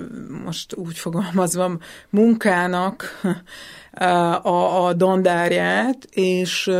most 0.44 0.74
úgy 0.74 0.98
fogalmazva, 0.98 1.76
munkának 2.10 3.20
a, 3.92 4.86
a 4.86 4.92
dandárját, 4.92 6.04
és 6.10 6.70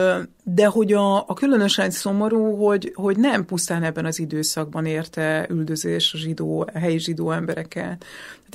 de 0.43 0.67
hogy 0.67 0.93
a, 0.93 1.17
a 1.17 1.35
különösen 1.35 1.91
szomorú, 1.91 2.57
hogy, 2.57 2.93
hogy 2.95 3.17
nem 3.17 3.45
pusztán 3.45 3.83
ebben 3.83 4.05
az 4.05 4.19
időszakban 4.19 4.87
érte 4.87 5.47
üldözés 5.51 6.15
a, 6.15 6.19
zsidó, 6.19 6.69
a 6.75 6.79
helyi 6.79 6.99
zsidó 6.99 7.31
embereket. 7.31 8.05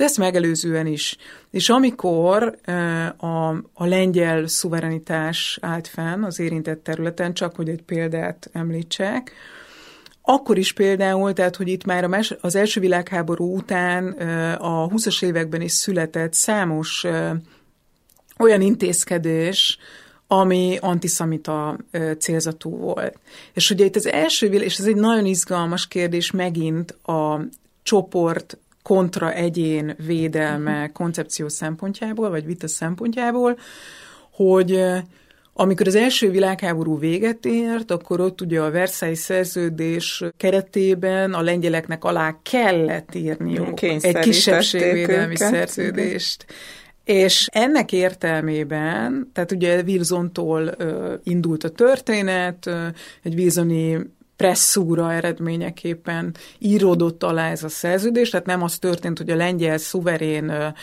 De 0.00 0.06
ezt 0.06 0.18
megelőzően 0.18 0.86
is. 0.86 1.16
És 1.50 1.68
amikor 1.68 2.58
a, 3.16 3.48
a 3.72 3.86
lengyel 3.86 4.46
szuverenitás 4.46 5.58
állt 5.62 5.88
fenn 5.88 6.22
az 6.22 6.38
érintett 6.38 6.82
területen, 6.82 7.34
csak 7.34 7.56
hogy 7.56 7.68
egy 7.68 7.82
példát 7.82 8.50
említsek, 8.52 9.32
akkor 10.22 10.58
is 10.58 10.72
például, 10.72 11.32
tehát, 11.32 11.56
hogy 11.56 11.68
itt 11.68 11.84
már 11.84 12.20
az 12.40 12.54
első 12.54 12.80
világháború 12.80 13.56
után 13.56 14.08
a 14.58 14.88
20-as 14.88 15.24
években 15.24 15.60
is 15.60 15.72
született 15.72 16.34
számos 16.34 17.06
olyan 18.38 18.60
intézkedés, 18.60 19.78
ami 20.26 20.78
antiszamita 20.80 21.76
célzatú 22.18 22.76
volt. 22.76 23.18
És 23.52 23.70
ugye 23.70 23.84
itt 23.84 23.96
az 23.96 24.06
első, 24.06 24.46
és 24.46 24.78
ez 24.78 24.86
egy 24.86 24.96
nagyon 24.96 25.26
izgalmas 25.26 25.88
kérdés 25.88 26.30
megint 26.30 26.90
a 26.90 27.40
csoport 27.82 28.58
kontra 28.82 29.32
egyén 29.32 29.94
védelme 30.06 30.78
uh-huh. 30.78 30.92
koncepció 30.92 31.48
szempontjából, 31.48 32.30
vagy 32.30 32.46
vita 32.46 32.68
szempontjából, 32.68 33.58
hogy 34.30 34.82
amikor 35.52 35.86
az 35.86 35.94
első 35.94 36.30
világháború 36.30 36.98
véget 36.98 37.44
ért, 37.44 37.90
akkor 37.90 38.20
ott 38.20 38.40
ugye 38.40 38.60
a 38.60 38.70
Versailles 38.70 39.18
szerződés 39.18 40.24
keretében 40.36 41.34
a 41.34 41.40
lengyeleknek 41.40 42.04
alá 42.04 42.38
kellett 42.42 43.14
írniuk 43.14 43.82
egy 43.82 44.18
kisebbségvédelmi 44.18 45.36
szerződést. 45.36 46.46
És 47.04 47.48
ennek 47.52 47.92
értelmében, 47.92 49.30
tehát 49.32 49.52
ugye 49.52 49.82
Wilsontól 49.82 50.74
uh, 50.78 51.12
indult 51.22 51.64
a 51.64 51.68
történet, 51.68 52.70
egy 53.22 53.34
Wilsoni 53.34 53.98
presszúra 54.40 55.12
eredményeképpen 55.12 56.34
íródott 56.58 57.22
alá 57.22 57.50
ez 57.50 57.62
a 57.62 57.68
szerződés, 57.68 58.30
tehát 58.30 58.46
nem 58.46 58.62
az 58.62 58.78
történt, 58.78 59.18
hogy 59.18 59.30
a 59.30 59.36
lengyel 59.36 59.78
szuverén 59.78 60.74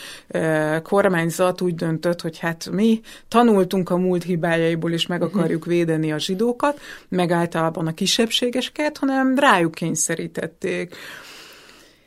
kormányzat 0.82 1.60
úgy 1.60 1.74
döntött, 1.74 2.20
hogy 2.20 2.38
hát 2.38 2.70
mi 2.72 3.00
tanultunk 3.28 3.90
a 3.90 3.96
múlt 3.96 4.22
hibájaiból, 4.22 4.92
és 4.92 5.06
meg 5.06 5.22
akarjuk 5.22 5.64
védeni 5.64 6.12
a 6.12 6.18
zsidókat, 6.18 6.80
meg 7.08 7.30
általában 7.30 7.86
a 7.86 7.94
kisebbségeseket, 7.94 8.98
hanem 8.98 9.38
rájuk 9.38 9.74
kényszerítették. 9.74 10.94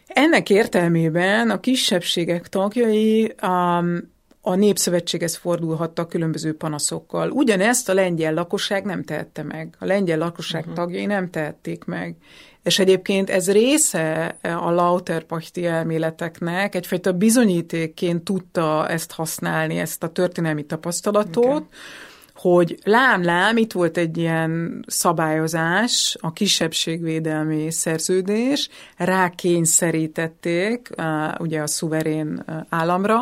Ennek 0.07 0.49
értelmében 0.49 1.49
a 1.49 1.59
kisebbségek 1.59 2.47
tagjai 2.49 3.35
um, 3.43 4.10
a 4.41 4.55
Népszövetséghez 4.55 5.35
fordulhattak 5.35 6.09
különböző 6.09 6.55
panaszokkal. 6.55 7.29
Ugyanezt 7.29 7.89
a 7.89 7.93
lengyel 7.93 8.33
lakosság 8.33 8.85
nem 8.85 9.03
tehette 9.03 9.43
meg. 9.43 9.75
A 9.79 9.85
lengyel 9.85 10.17
lakosság 10.17 10.61
uh-huh. 10.61 10.75
tagjai 10.75 11.05
nem 11.05 11.29
tehették 11.29 11.85
meg. 11.85 12.15
És 12.63 12.79
egyébként 12.79 13.29
ez 13.29 13.51
része 13.51 14.35
a 14.41 14.71
Lauterpachti 14.71 15.65
elméleteknek, 15.65 16.75
egyfajta 16.75 17.13
bizonyítékként 17.13 18.23
tudta 18.23 18.87
ezt 18.87 19.11
használni, 19.11 19.77
ezt 19.77 20.03
a 20.03 20.09
történelmi 20.09 20.65
tapasztalatot, 20.65 21.45
okay 21.45 21.67
hogy 22.41 22.79
lám-lám, 22.83 23.57
itt 23.57 23.71
volt 23.71 23.97
egy 23.97 24.17
ilyen 24.17 24.83
szabályozás, 24.87 26.17
a 26.19 26.33
kisebbségvédelmi 26.33 27.71
szerződés, 27.71 28.69
rákényszerítették 28.97 30.89
ugye 31.39 31.61
a 31.61 31.67
szuverén 31.67 32.45
államra, 32.69 33.19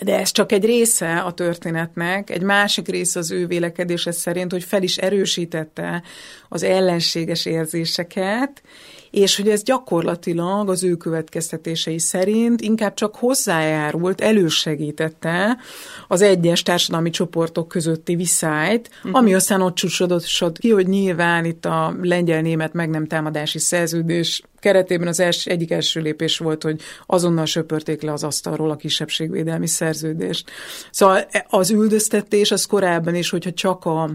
de 0.00 0.18
ez 0.18 0.30
csak 0.30 0.52
egy 0.52 0.64
része 0.64 1.18
a 1.18 1.32
történetnek, 1.32 2.30
egy 2.30 2.42
másik 2.42 2.88
része 2.88 3.18
az 3.18 3.30
ő 3.30 3.46
vélekedése 3.46 4.12
szerint, 4.12 4.52
hogy 4.52 4.64
fel 4.64 4.82
is 4.82 4.96
erősítette 4.96 6.02
az 6.48 6.62
ellenséges 6.62 7.46
érzéseket, 7.46 8.62
és 9.14 9.36
hogy 9.36 9.48
ez 9.48 9.62
gyakorlatilag 9.62 10.68
az 10.68 10.84
ő 10.84 10.94
következtetései 10.94 11.98
szerint 11.98 12.60
inkább 12.60 12.94
csak 12.94 13.14
hozzájárult, 13.14 14.20
elősegítette 14.20 15.56
az 16.08 16.22
egyes 16.22 16.62
társadalmi 16.62 17.10
csoportok 17.10 17.68
közötti 17.68 18.16
viszályt, 18.16 18.90
uh-huh. 18.96 19.16
ami 19.16 19.34
aztán 19.34 19.60
ott 19.60 19.74
csúcsodott 19.74 20.58
ki, 20.58 20.70
hogy 20.70 20.86
nyilván 20.86 21.44
itt 21.44 21.64
a 21.64 21.96
lengyel-német 22.02 22.72
meg 22.72 22.90
nem 22.90 23.06
támadási 23.06 23.58
szerződés 23.58 24.42
keretében 24.64 25.08
az 25.08 25.20
els, 25.20 25.46
egyik 25.46 25.70
első 25.70 26.00
lépés 26.00 26.38
volt, 26.38 26.62
hogy 26.62 26.80
azonnal 27.06 27.44
söpörték 27.44 28.02
le 28.02 28.12
az 28.12 28.24
asztalról 28.24 28.70
a 28.70 28.76
kisebbségvédelmi 28.76 29.66
szerződést. 29.66 30.50
Szóval 30.90 31.26
az 31.48 31.70
üldöztetés 31.70 32.50
az 32.50 32.64
korábban 32.64 33.14
is, 33.14 33.30
hogyha 33.30 33.52
csak 33.52 33.84
a, 33.84 34.10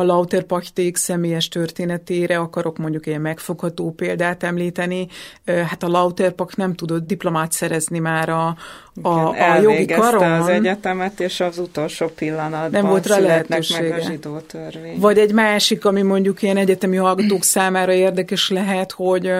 a 0.00 0.04
Lauterpachték 0.04 0.96
személyes 0.96 1.48
történetére 1.48 2.38
akarok 2.38 2.78
mondjuk 2.78 3.06
ilyen 3.06 3.20
megfogható 3.20 3.90
példát 3.90 4.42
említeni. 4.42 5.06
Hát 5.44 5.82
a 5.82 5.88
Lauterpach 5.88 6.56
nem 6.56 6.74
tudott 6.74 7.06
diplomát 7.06 7.52
szerezni 7.52 7.98
már 7.98 8.28
a, 8.28 8.56
a, 9.02 9.32
Igen, 9.34 9.50
a 9.50 9.60
jogi 9.60 9.84
karon. 9.86 10.32
az 10.32 10.48
egyetemet, 10.48 11.20
és 11.20 11.40
az 11.40 11.58
utolsó 11.58 12.06
pillanatban 12.06 12.70
nem 12.70 12.86
volt 12.86 13.06
rá 13.06 13.18
lehetősége. 13.18 13.88
meg 13.88 13.98
a 13.98 14.02
zsidó 14.02 14.38
törvény. 14.38 14.98
Vagy 14.98 15.18
egy 15.18 15.32
másik, 15.32 15.84
ami 15.84 16.02
mondjuk 16.02 16.42
ilyen 16.42 16.56
egyetemi 16.56 16.96
hallgatók 16.96 17.42
számára 17.42 17.92
érdekes 17.92 18.50
lehet, 18.50 18.92
hogy 18.92 19.30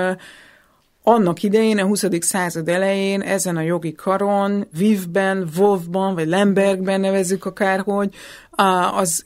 annak 1.03 1.43
idején, 1.43 1.79
a 1.79 1.85
20. 1.85 2.05
század 2.21 2.69
elején 2.69 3.21
ezen 3.21 3.57
a 3.57 3.61
jogi 3.61 3.95
karon, 3.95 4.67
Vivben, 4.79 5.49
Wolfban, 5.59 6.15
vagy 6.15 6.27
Lembergben 6.27 7.01
nevezzük 7.01 7.45
akárhogy, 7.45 8.15
az 8.95 9.25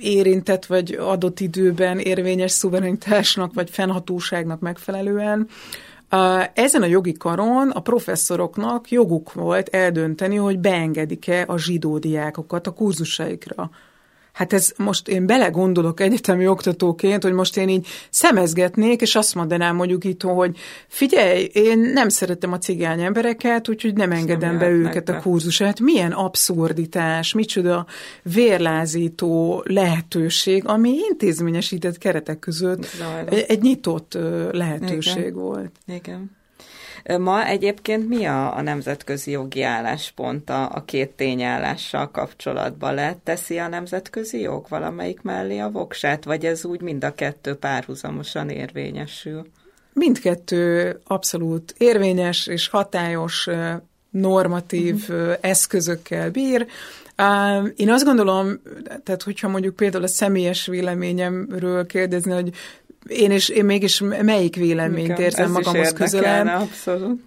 érintett 0.00 0.66
vagy 0.66 0.92
adott 0.92 1.40
időben 1.40 1.98
érvényes 1.98 2.50
szuverenitásnak 2.50 3.54
vagy 3.54 3.70
fennhatóságnak 3.70 4.60
megfelelően 4.60 5.48
ezen 6.54 6.82
a 6.82 6.86
jogi 6.86 7.12
karon 7.12 7.70
a 7.70 7.80
professzoroknak 7.80 8.90
joguk 8.90 9.32
volt 9.32 9.68
eldönteni, 9.68 10.36
hogy 10.36 10.58
beengedik-e 10.58 11.44
a 11.46 11.58
zsidó 11.58 11.98
diákokat 11.98 12.66
a 12.66 12.70
kurzusaikra. 12.70 13.70
Hát 14.38 14.52
ez 14.52 14.72
most 14.76 15.08
én 15.08 15.26
belegondolok 15.26 16.00
egyetemi 16.00 16.46
oktatóként, 16.46 17.22
hogy 17.22 17.32
most 17.32 17.56
én 17.56 17.68
így 17.68 17.86
szemezgetnék, 18.10 19.00
és 19.00 19.14
azt 19.14 19.34
mondanám 19.34 19.76
mondjuk 19.76 20.04
itt, 20.04 20.22
hogy 20.22 20.56
figyelj, 20.88 21.50
én 21.52 21.78
nem 21.78 22.08
szeretem 22.08 22.52
a 22.52 22.58
cigány 22.58 23.00
embereket, 23.00 23.68
úgyhogy 23.68 23.94
nem 23.94 24.12
engedem 24.12 24.50
nem 24.50 24.58
be 24.58 24.68
őket 24.68 25.04
be. 25.04 25.12
a 25.16 25.20
kurzusra. 25.20 25.66
Hát 25.66 25.80
milyen 25.80 26.12
abszurditás, 26.12 27.32
micsoda 27.32 27.86
vérlázító 28.22 29.62
lehetőség, 29.66 30.66
ami 30.66 30.94
intézményesített 31.10 31.98
keretek 31.98 32.38
között 32.38 32.84
Zajlott. 32.84 33.32
egy 33.32 33.62
nyitott 33.62 34.18
lehetőség 34.52 35.16
Igen. 35.16 35.32
volt. 35.32 35.72
Igen. 35.86 36.37
Ma 37.16 37.46
egyébként 37.46 38.08
mi 38.08 38.24
a, 38.24 38.56
a 38.56 38.62
nemzetközi 38.62 39.30
jogi 39.30 39.62
álláspont 39.62 40.50
a, 40.50 40.70
a 40.74 40.84
két 40.84 41.10
tényállással 41.10 42.10
kapcsolatban? 42.10 42.94
Lehet 42.94 43.16
teszi 43.16 43.58
a 43.58 43.68
nemzetközi 43.68 44.40
jog 44.40 44.66
valamelyik 44.68 45.22
mellé 45.22 45.58
a 45.58 45.70
voksát, 45.70 46.24
vagy 46.24 46.46
ez 46.46 46.64
úgy 46.64 46.80
mind 46.80 47.04
a 47.04 47.14
kettő 47.14 47.54
párhuzamosan 47.54 48.48
érvényesül? 48.48 49.46
Mindkettő 49.92 50.96
abszolút 51.04 51.74
érvényes 51.78 52.46
és 52.46 52.68
hatályos 52.68 53.48
normatív 54.10 54.94
uh-huh. 54.94 55.34
eszközökkel 55.40 56.30
bír. 56.30 56.66
Én 57.76 57.90
azt 57.90 58.04
gondolom, 58.04 58.60
tehát 59.04 59.22
hogyha 59.22 59.48
mondjuk 59.48 59.76
például 59.76 60.04
a 60.04 60.08
személyes 60.08 60.66
véleményemről 60.66 61.86
kérdezni, 61.86 62.32
hogy 62.32 62.50
én, 63.06 63.30
is, 63.30 63.48
én 63.48 63.64
mégis 63.64 64.00
melyik 64.00 64.56
véleményt 64.56 65.08
Igen, 65.08 65.20
érzem 65.20 65.50
magamhoz 65.50 65.92
közelebb. 65.92 66.68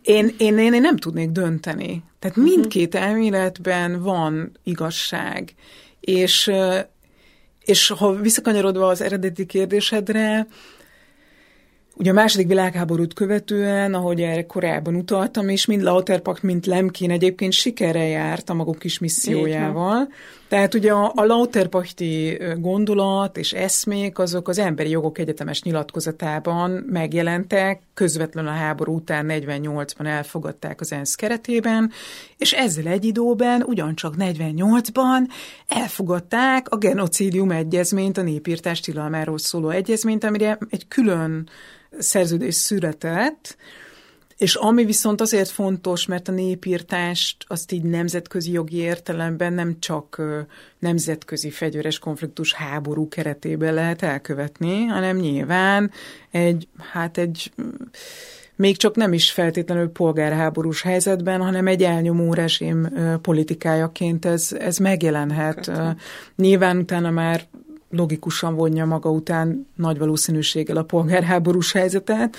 Én, 0.02 0.36
én, 0.38 0.58
én, 0.58 0.74
én 0.74 0.82
nem 0.82 0.98
tudnék 0.98 1.30
dönteni. 1.30 2.04
Tehát 2.20 2.38
uh-huh. 2.38 2.54
mindkét 2.54 2.96
elméletben 2.96 4.02
van 4.02 4.52
igazság. 4.64 5.54
És, 6.00 6.52
és 7.66 7.88
ha 7.88 8.14
visszakanyarodva 8.14 8.88
az 8.88 9.02
eredeti 9.02 9.46
kérdésedre, 9.46 10.48
Ugye 11.96 12.10
a 12.10 12.14
második 12.14 12.48
világháborút 12.48 13.14
követően, 13.14 13.94
ahogy 13.94 14.22
erre 14.22 14.46
korábban 14.46 14.96
utaltam, 14.96 15.50
és 15.50 15.66
mind 15.66 15.82
Lauterpacht, 15.82 16.44
mind 16.44 16.66
Lemkin 16.66 17.12
egyébként 17.12 17.52
sikerrel 17.52 18.08
járt 18.08 18.50
a 18.50 18.54
maguk 18.54 18.80
kis 18.80 19.00
missziójával. 19.00 20.08
Tehát 20.52 20.74
ugye 20.74 20.92
a, 20.92 21.12
a 21.16 21.26
Lauterpachti 21.26 22.38
gondolat 22.58 23.38
és 23.38 23.52
eszmék 23.52 24.20
azok 24.20 24.48
az 24.48 24.58
emberi 24.58 24.90
jogok 24.90 25.18
egyetemes 25.18 25.62
nyilatkozatában 25.62 26.72
megjelentek, 26.72 27.82
közvetlenül 27.94 28.50
a 28.50 28.54
háború 28.54 28.96
után 28.96 29.26
48-ban 29.30 30.06
elfogadták 30.06 30.80
az 30.80 30.92
ENSZ 30.92 31.16
keretében, 31.16 31.92
és 32.38 32.54
ezzel 32.54 32.88
egy 32.88 33.06
időben, 33.06 33.62
ugyancsak 33.62 34.14
48-ban 34.18 35.30
elfogadták 35.68 36.70
a 36.70 36.78
genocidium 36.78 37.52
egyezményt, 37.52 38.18
a 38.18 38.22
népírtás 38.22 38.80
tilalmáról 38.80 39.38
szóló 39.38 39.70
egyezményt, 39.70 40.24
amire 40.24 40.58
egy 40.70 40.88
külön 40.88 41.50
szerződés 41.98 42.56
született, 42.56 43.58
és 44.42 44.56
ami 44.56 44.86
viszont 44.86 45.22
azért 45.22 45.50
fontos, 45.50 46.06
mert 46.06 46.28
a 46.28 46.32
népírtást 46.32 47.46
azt 47.48 47.72
így 47.72 47.84
nemzetközi 47.84 48.52
jogi 48.52 48.78
értelemben 48.78 49.54
nem 49.54 49.80
csak 49.80 50.22
nemzetközi 50.80 51.50
fegyveres 51.50 52.00
konfliktus 52.00 52.54
háború 52.54 53.08
keretében 53.08 53.74
lehet 53.74 54.02
elkövetni, 54.02 54.86
hanem 54.86 55.18
nyilván 55.18 55.92
egy, 56.32 56.68
hát 56.92 57.18
egy 57.18 57.52
még 58.56 58.78
csak 58.78 58.96
nem 58.96 59.14
is 59.14 59.32
feltétlenül 59.32 59.90
polgárháborús 59.90 60.82
helyzetben, 60.82 61.42
hanem 61.42 61.68
egy 61.68 61.84
elnyomó 61.84 62.34
rezsim 62.34 62.88
politikájaként 63.22 64.26
ez, 64.26 64.56
ez 64.60 64.78
megjelenhet. 64.78 65.56
Köszön. 65.56 65.98
Nyilván 66.36 66.78
utána 66.78 67.10
már 67.10 67.42
logikusan 67.92 68.56
vonja 68.56 68.86
maga 68.86 69.10
után 69.10 69.68
nagy 69.76 69.98
valószínűséggel 69.98 70.78
a 70.78 70.84
polgárháborús 70.84 71.72
helyzetet, 71.72 72.36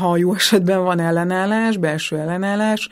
ha 0.00 0.16
jó 0.16 0.34
esetben 0.34 0.82
van 0.82 1.00
ellenállás, 1.00 1.76
belső 1.76 2.16
ellenállás, 2.16 2.88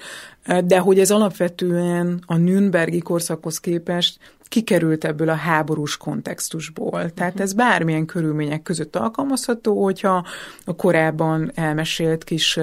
de 0.65 0.79
hogy 0.79 0.99
ez 0.99 1.11
alapvetően 1.11 2.23
a 2.27 2.37
Nürnbergi 2.37 2.99
korszakhoz 2.99 3.61
képest 3.61 4.19
kikerült 4.51 5.05
ebből 5.05 5.29
a 5.29 5.35
háborús 5.35 5.97
kontextusból. 5.97 7.11
Tehát 7.11 7.35
mhm. 7.35 7.43
ez 7.43 7.53
bármilyen 7.53 8.07
körülmények 8.07 8.63
között 8.63 8.97
alkalmazható, 8.97 9.85
hogyha 9.85 10.27
a 10.65 10.77
korábban 10.77 11.51
elmesélt 11.55 12.25
kis 12.25 12.59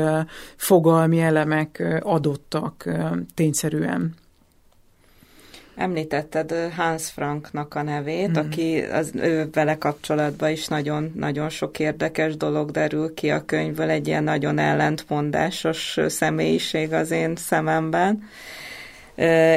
fogalmi 0.56 1.20
elemek 1.20 2.00
adottak 2.02 2.90
tényszerűen. 3.34 4.16
Említetted 5.78 6.54
Hans 6.76 7.10
Franknak 7.10 7.76
a 7.76 7.82
nevét, 7.82 8.30
mm. 8.30 8.36
aki 8.36 8.82
az 8.82 9.12
ő 9.16 9.50
vele 9.54 9.78
kapcsolatban 9.78 10.50
is 10.50 10.68
nagyon, 10.68 11.12
nagyon 11.16 11.50
sok 11.50 11.80
érdekes 11.80 12.38
dolog 12.38 12.72
derül 12.72 13.14
ki 13.14 13.30
a 13.30 13.46
könyvből, 13.46 13.90
egy 13.90 14.08
ilyen 14.08 14.24
nagyon 14.24 14.60
ellentmondásos 14.60 16.00
személyiség 16.08 16.94
az 16.94 17.12
én 17.12 17.36
szememben. 17.36 18.24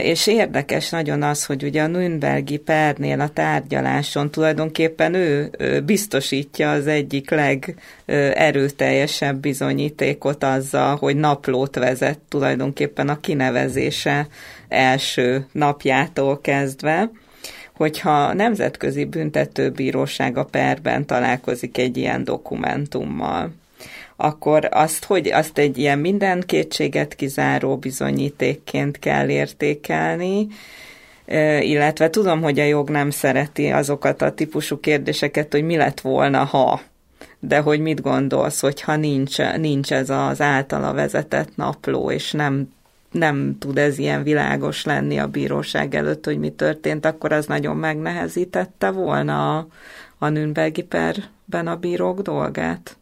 És 0.03 0.27
érdekes 0.27 0.91
nagyon 0.91 1.23
az, 1.23 1.45
hogy 1.45 1.63
ugye 1.63 1.83
a 1.83 1.87
Nürnbergi 1.87 2.57
pernél 2.57 3.21
a 3.21 3.29
tárgyaláson 3.29 4.31
tulajdonképpen 4.31 5.15
ő 5.15 5.51
biztosítja 5.85 6.71
az 6.71 6.87
egyik 6.87 7.31
legerőteljesebb 7.31 9.37
bizonyítékot 9.37 10.45
azzal, 10.45 10.97
hogy 10.97 11.17
naplót 11.17 11.77
vezet 11.77 12.19
tulajdonképpen 12.29 13.09
a 13.09 13.21
kinevezése 13.21 14.27
első 14.69 15.47
napjától 15.53 16.41
kezdve. 16.41 17.11
Hogyha 17.75 18.25
a 18.25 18.35
Nemzetközi 18.35 19.05
Büntetőbíróság 19.05 20.37
a 20.37 20.45
perben 20.45 21.07
találkozik 21.07 21.79
egy 21.79 21.97
ilyen 21.97 22.25
dokumentummal, 22.25 23.51
akkor 24.21 24.69
azt, 24.71 25.05
hogy 25.05 25.29
azt 25.29 25.59
egy 25.59 25.79
ilyen 25.79 25.99
minden 25.99 26.43
kétséget 26.47 27.15
kizáró 27.15 27.77
bizonyítékként 27.77 28.99
kell 28.99 29.29
értékelni, 29.29 30.47
illetve 31.61 32.11
tudom, 32.11 32.43
hogy 32.43 32.59
a 32.59 32.65
jog 32.65 32.91
nem 32.91 33.11
szereti 33.11 33.69
azokat 33.69 34.23
a 34.23 34.33
típusú 34.33 34.81
kérdéseket, 34.81 35.53
hogy 35.53 35.63
mi 35.63 35.77
lett 35.77 36.01
volna, 36.01 36.45
ha 36.45 36.81
de 37.41 37.59
hogy 37.61 37.81
mit 37.81 38.01
gondolsz, 38.01 38.61
hogyha 38.61 38.97
nincs, 38.97 39.39
nincs 39.57 39.93
ez 39.93 40.11
az 40.11 40.41
általa 40.41 40.93
vezetett 40.93 41.57
napló, 41.57 42.11
és 42.11 42.33
nem, 42.33 42.73
nem 43.11 43.57
tud 43.59 43.79
ez 43.79 43.99
ilyen 43.99 44.23
világos 44.23 44.85
lenni 44.85 45.19
a 45.19 45.27
bíróság 45.27 45.95
előtt, 45.95 46.25
hogy 46.25 46.39
mi 46.39 46.51
történt, 46.51 47.07
akkor 47.07 47.33
az 47.33 47.47
nagyon 47.47 47.77
megnehezítette 47.77 48.91
volna 48.91 49.59
a, 49.59 49.67
a 50.19 50.29
Nürnbergi 50.29 50.83
perben 50.83 51.67
a 51.67 51.77
bírók 51.77 52.21
dolgát? 52.21 53.00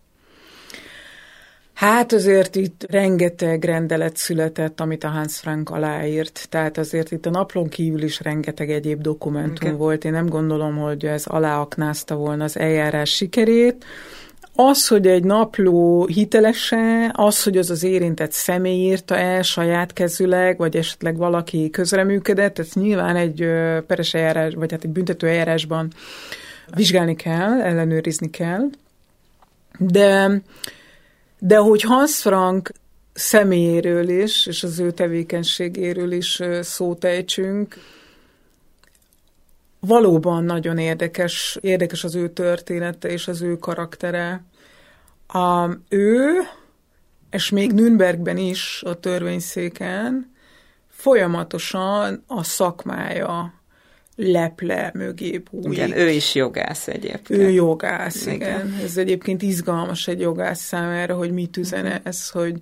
Hát 1.79 2.13
azért 2.13 2.57
itt 2.57 2.87
rengeteg 2.91 3.65
rendelet 3.65 4.17
született, 4.17 4.81
amit 4.81 5.05
a 5.05 5.09
Hans 5.09 5.39
Frank 5.39 5.71
aláírt, 5.71 6.47
tehát 6.49 6.79
azért 6.79 7.11
itt 7.11 7.27
a 7.27 7.31
naplon 7.31 7.69
kívül 7.69 8.03
is 8.03 8.21
rengeteg 8.21 8.71
egyéb 8.71 9.01
dokumentum 9.01 9.69
okay. 9.69 9.79
volt. 9.79 10.05
Én 10.05 10.13
nem 10.13 10.29
gondolom, 10.29 10.77
hogy 10.77 11.07
ez 11.07 11.27
aláaknázta 11.27 12.15
volna 12.15 12.45
az 12.45 12.59
eljárás 12.59 13.11
sikerét. 13.11 13.85
Az, 14.55 14.89
hogy 14.89 15.07
egy 15.07 15.25
napló 15.25 16.07
hitelese, 16.07 17.11
az, 17.13 17.43
hogy 17.43 17.57
az 17.57 17.71
az 17.71 17.83
érintett 17.83 18.33
személy 18.33 18.81
írta 18.81 19.17
el 19.17 19.43
saját 19.43 19.93
kezüleg, 19.93 20.57
vagy 20.57 20.77
esetleg 20.77 21.17
valaki 21.17 21.71
közreműködött, 21.71 22.59
ez 22.59 22.73
nyilván 22.73 23.17
egy 23.17 23.47
peres 23.87 24.15
eljárás, 24.15 24.55
vagy 24.55 24.71
hát 24.71 24.85
egy 24.85 24.91
büntető 24.91 25.27
eljárásban 25.29 25.93
vizsgálni 26.75 27.17
kell, 27.17 27.61
ellenőrizni 27.61 28.31
kell. 28.31 28.63
De 29.79 30.41
de 31.39 31.57
hogy 31.57 31.83
Hans 31.83 32.21
Frank 32.21 32.73
személyéről 33.13 34.09
is, 34.09 34.47
és 34.47 34.63
az 34.63 34.79
ő 34.79 34.93
tevékenységéről 34.93 36.13
is 36.13 36.43
szót 36.61 37.05
ejtsünk, 37.05 37.77
valóban 39.81 40.45
nagyon 40.45 40.79
érdekes, 40.79 41.59
érdekes 41.61 42.05
az 42.05 42.15
ő 42.15 42.29
története 42.31 43.09
és 43.09 43.29
az 43.29 43.43
ő 43.43 43.57
karaktere. 43.57 44.45
A, 45.27 45.69
ő, 45.89 46.33
és 47.31 47.51
még 47.51 47.73
Nürnbergben 47.73 48.37
is 48.37 48.83
a 48.87 49.01
törvényszéken 49.01 50.35
folyamatosan 50.89 52.25
a 52.27 52.43
szakmája 52.43 53.58
leple 54.21 54.91
mögé 54.95 55.43
bújik. 55.51 55.73
Igen, 55.73 55.99
ő 55.99 56.09
is 56.11 56.35
jogász 56.35 56.89
egyébként. 56.89 57.41
Ő 57.41 57.51
jogász, 57.51 58.27
igen. 58.27 58.37
igen. 58.37 58.75
Ez 58.85 58.97
egyébként 58.97 59.43
izgalmas 59.43 60.09
egy 60.09 60.21
jogász 60.21 60.61
számára, 60.61 61.17
hogy 61.17 61.33
mit 61.33 61.57
üzen 61.57 62.01
ez, 62.03 62.31
hogy, 62.31 62.61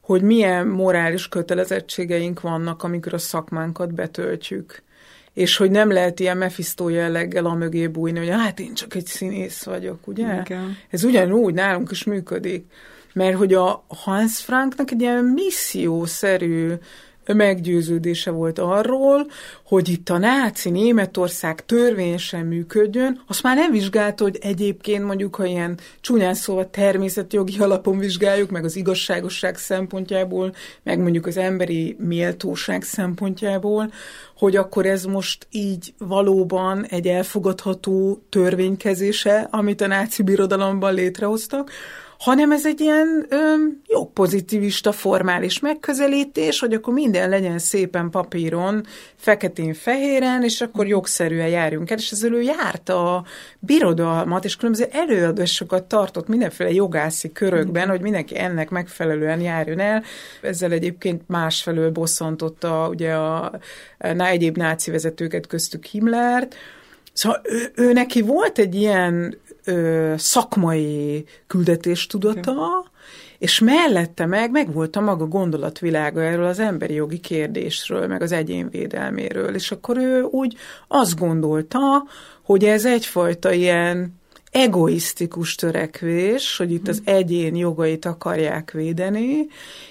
hogy 0.00 0.22
milyen 0.22 0.66
morális 0.66 1.28
kötelezettségeink 1.28 2.40
vannak, 2.40 2.82
amikor 2.82 3.14
a 3.14 3.18
szakmánkat 3.18 3.94
betöltjük. 3.94 4.82
És 5.32 5.56
hogy 5.56 5.70
nem 5.70 5.90
lehet 5.92 6.20
ilyen 6.20 6.36
Mephisto 6.36 6.88
jelleggel 6.88 7.46
a 7.46 7.54
mögé 7.54 7.86
bújni, 7.86 8.18
hogy 8.18 8.28
hát 8.28 8.60
én 8.60 8.74
csak 8.74 8.94
egy 8.94 9.06
színész 9.06 9.62
vagyok, 9.62 10.06
ugye? 10.06 10.40
Igen. 10.40 10.76
Ez 10.90 11.04
ugyanúgy 11.04 11.54
nálunk 11.54 11.90
is 11.90 12.04
működik. 12.04 12.64
Mert 13.12 13.36
hogy 13.36 13.54
a 13.54 13.84
Hans 13.88 14.40
Franknak 14.40 14.90
egy 14.90 15.00
ilyen 15.00 15.24
missziószerű 15.24 16.72
meggyőződése 17.34 18.30
volt 18.30 18.58
arról, 18.58 19.26
hogy 19.64 19.88
itt 19.88 20.08
a 20.08 20.18
náci 20.18 20.70
Németország 20.70 21.64
törvényesen 21.64 22.46
működjön, 22.46 23.22
azt 23.26 23.42
már 23.42 23.56
nem 23.56 23.70
vizsgálta, 23.70 24.24
hogy 24.24 24.38
egyébként 24.40 25.04
mondjuk, 25.04 25.34
ha 25.34 25.44
ilyen 25.44 25.78
csúnyán 26.00 26.34
szóval 26.34 26.70
természetjogi 26.70 27.58
alapon 27.58 27.98
vizsgáljuk, 27.98 28.50
meg 28.50 28.64
az 28.64 28.76
igazságosság 28.76 29.56
szempontjából, 29.56 30.54
meg 30.82 30.98
mondjuk 30.98 31.26
az 31.26 31.36
emberi 31.36 31.96
méltóság 31.98 32.82
szempontjából, 32.82 33.92
hogy 34.36 34.56
akkor 34.56 34.86
ez 34.86 35.04
most 35.04 35.46
így 35.50 35.94
valóban 35.98 36.86
egy 36.86 37.06
elfogadható 37.06 38.22
törvénykezése, 38.28 39.48
amit 39.50 39.80
a 39.80 39.86
náci 39.86 40.22
birodalomban 40.22 40.94
létrehoztak, 40.94 41.70
hanem 42.18 42.52
ez 42.52 42.66
egy 42.66 42.80
ilyen 42.80 43.26
ö, 43.28 43.54
pozitivista 44.12 44.92
formális 44.92 45.60
megközelítés, 45.60 46.60
hogy 46.60 46.72
akkor 46.72 46.92
minden 46.92 47.28
legyen 47.28 47.58
szépen 47.58 48.10
papíron, 48.10 48.86
feketén-fehéren, 49.16 50.42
és 50.42 50.60
akkor 50.60 50.86
jogszerűen 50.86 51.48
járjunk 51.48 51.90
el, 51.90 51.96
és 51.96 52.10
ezzel 52.10 52.32
ő 52.32 52.42
járt 52.42 52.88
a 52.88 53.24
birodalmat, 53.58 54.44
és 54.44 54.56
különböző 54.56 54.88
előadásokat 54.90 55.84
tartott 55.84 56.28
mindenféle 56.28 56.70
jogászi 56.70 57.32
körökben, 57.32 57.88
hogy 57.88 58.00
mindenki 58.00 58.38
ennek 58.38 58.70
megfelelően 58.70 59.40
járjon 59.40 59.80
el. 59.80 60.02
Ezzel 60.42 60.72
egyébként 60.72 61.22
másfelől 61.26 61.90
bosszantotta 61.90 62.88
ugye 62.88 63.12
a, 63.12 63.44
a 63.98 64.06
egyéb 64.26 64.56
náci 64.56 64.90
vezetőket, 64.90 65.46
köztük 65.46 65.84
Himmlert, 65.84 66.56
Szóval 67.16 67.40
ő, 67.44 67.72
ő 67.74 67.92
neki 67.92 68.20
volt 68.20 68.58
egy 68.58 68.74
ilyen 68.74 69.38
ö, 69.66 70.14
szakmai 70.16 71.24
küldetéstudata, 71.46 72.50
okay. 72.50 72.90
és 73.38 73.58
mellette 73.58 74.26
meg, 74.26 74.50
meg 74.50 74.72
volt 74.72 74.96
a 74.96 75.00
maga 75.00 75.26
gondolatvilága 75.26 76.22
erről 76.22 76.46
az 76.46 76.58
emberi 76.58 76.94
jogi 76.94 77.18
kérdésről, 77.18 78.06
meg 78.06 78.22
az 78.22 78.32
egyénvédelméről, 78.32 79.54
és 79.54 79.70
akkor 79.70 79.96
ő 79.96 80.22
úgy 80.22 80.56
azt 80.88 81.18
gondolta, 81.18 82.04
hogy 82.42 82.64
ez 82.64 82.84
egyfajta 82.84 83.52
ilyen 83.52 84.20
egoisztikus 84.56 85.54
törekvés, 85.54 86.56
hogy 86.56 86.72
itt 86.72 86.88
az 86.88 87.02
egyén 87.04 87.56
jogait 87.56 88.04
akarják 88.04 88.70
védeni, 88.70 89.46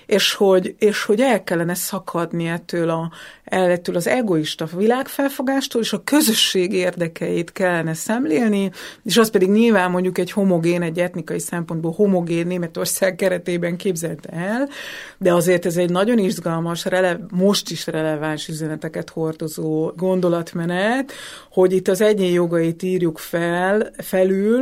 és 0.06 0.34
hogy, 0.34 0.76
és 0.80 1.04
hogy 1.04 1.22
el 1.22 1.44
kellene 1.44 1.74
szakadni 1.74 2.48
ettől, 2.48 2.90
a, 2.90 3.12
ettől 3.44 3.96
az 3.96 4.08
egoista 4.08 4.68
világfelfogástól, 4.78 5.82
és 5.82 5.94
a 5.94 6.04
közösség 6.04 6.74
érdekeit 6.74 7.52
kellene 7.52 7.94
szemlélni, 7.94 8.72
és 9.04 9.18
az 9.18 9.30
pedig 9.30 9.50
nyilván 9.50 9.92
mondjuk 9.92 10.18
egy 10.18 10.32
homogén, 10.32 10.82
egy 10.82 11.00
etnikai 11.00 11.40
szempontból 11.40 11.92
homogén 11.92 12.48
Németország 12.48 13.16
keretében 13.16 13.78
képzelte 13.78 14.30
el, 14.30 14.70
de 15.18 15.34
azért 15.34 15.66
ez 15.66 15.78
egy 15.78 15.90
nagyon 15.90 16.18
izgalmas, 16.18 16.86
rele, 16.86 17.20
most 17.32 17.72
is 17.72 17.88
releváns 17.88 18.48
üzeneteket 18.48 19.10
hordozó 19.10 19.92
gondolatmenet, 19.96 21.12
hogy 21.52 21.74
itt 21.74 21.88
az 21.88 22.02
egyén 22.02 22.32
jogait 22.32 22.84
írjuk 22.84 23.18
fel, 23.18 23.92
felül, 23.98 24.55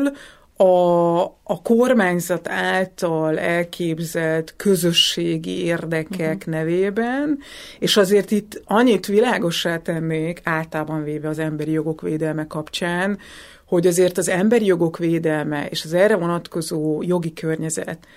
a, 0.57 1.21
a 1.43 1.61
kormányzat 1.63 2.47
által 2.47 3.39
elképzelt 3.39 4.53
közösségi 4.57 5.63
érdekek 5.63 6.35
uh-huh. 6.37 6.53
nevében, 6.53 7.39
és 7.79 7.97
azért 7.97 8.31
itt 8.31 8.61
annyit 8.65 9.05
világosá 9.05 9.77
tennék 9.77 10.41
általában 10.43 11.03
véve 11.03 11.27
az 11.27 11.39
emberi 11.39 11.71
jogok 11.71 12.01
védelme 12.01 12.47
kapcsán, 12.47 13.17
hogy 13.65 13.87
azért 13.87 14.17
az 14.17 14.29
emberi 14.29 14.65
jogok 14.65 14.97
védelme 14.97 15.67
és 15.69 15.83
az 15.83 15.93
erre 15.93 16.15
vonatkozó 16.15 17.01
jogi 17.01 17.33
környezet 17.33 18.07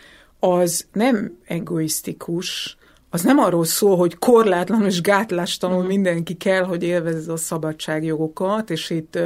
az 0.40 0.86
nem 0.92 1.38
egoisztikus, 1.46 2.76
az 3.16 3.22
nem 3.22 3.38
arról 3.38 3.64
szól, 3.64 3.96
hogy 3.96 4.18
korlátlanul 4.18 4.86
és 4.86 5.00
gátlástalanul 5.00 5.82
uh-huh. 5.82 5.94
mindenki 5.94 6.34
kell, 6.34 6.62
hogy 6.62 6.82
élvezze 6.82 7.32
a 7.32 7.36
szabadságjogokat, 7.36 8.70
és 8.70 8.90
itt 8.90 9.18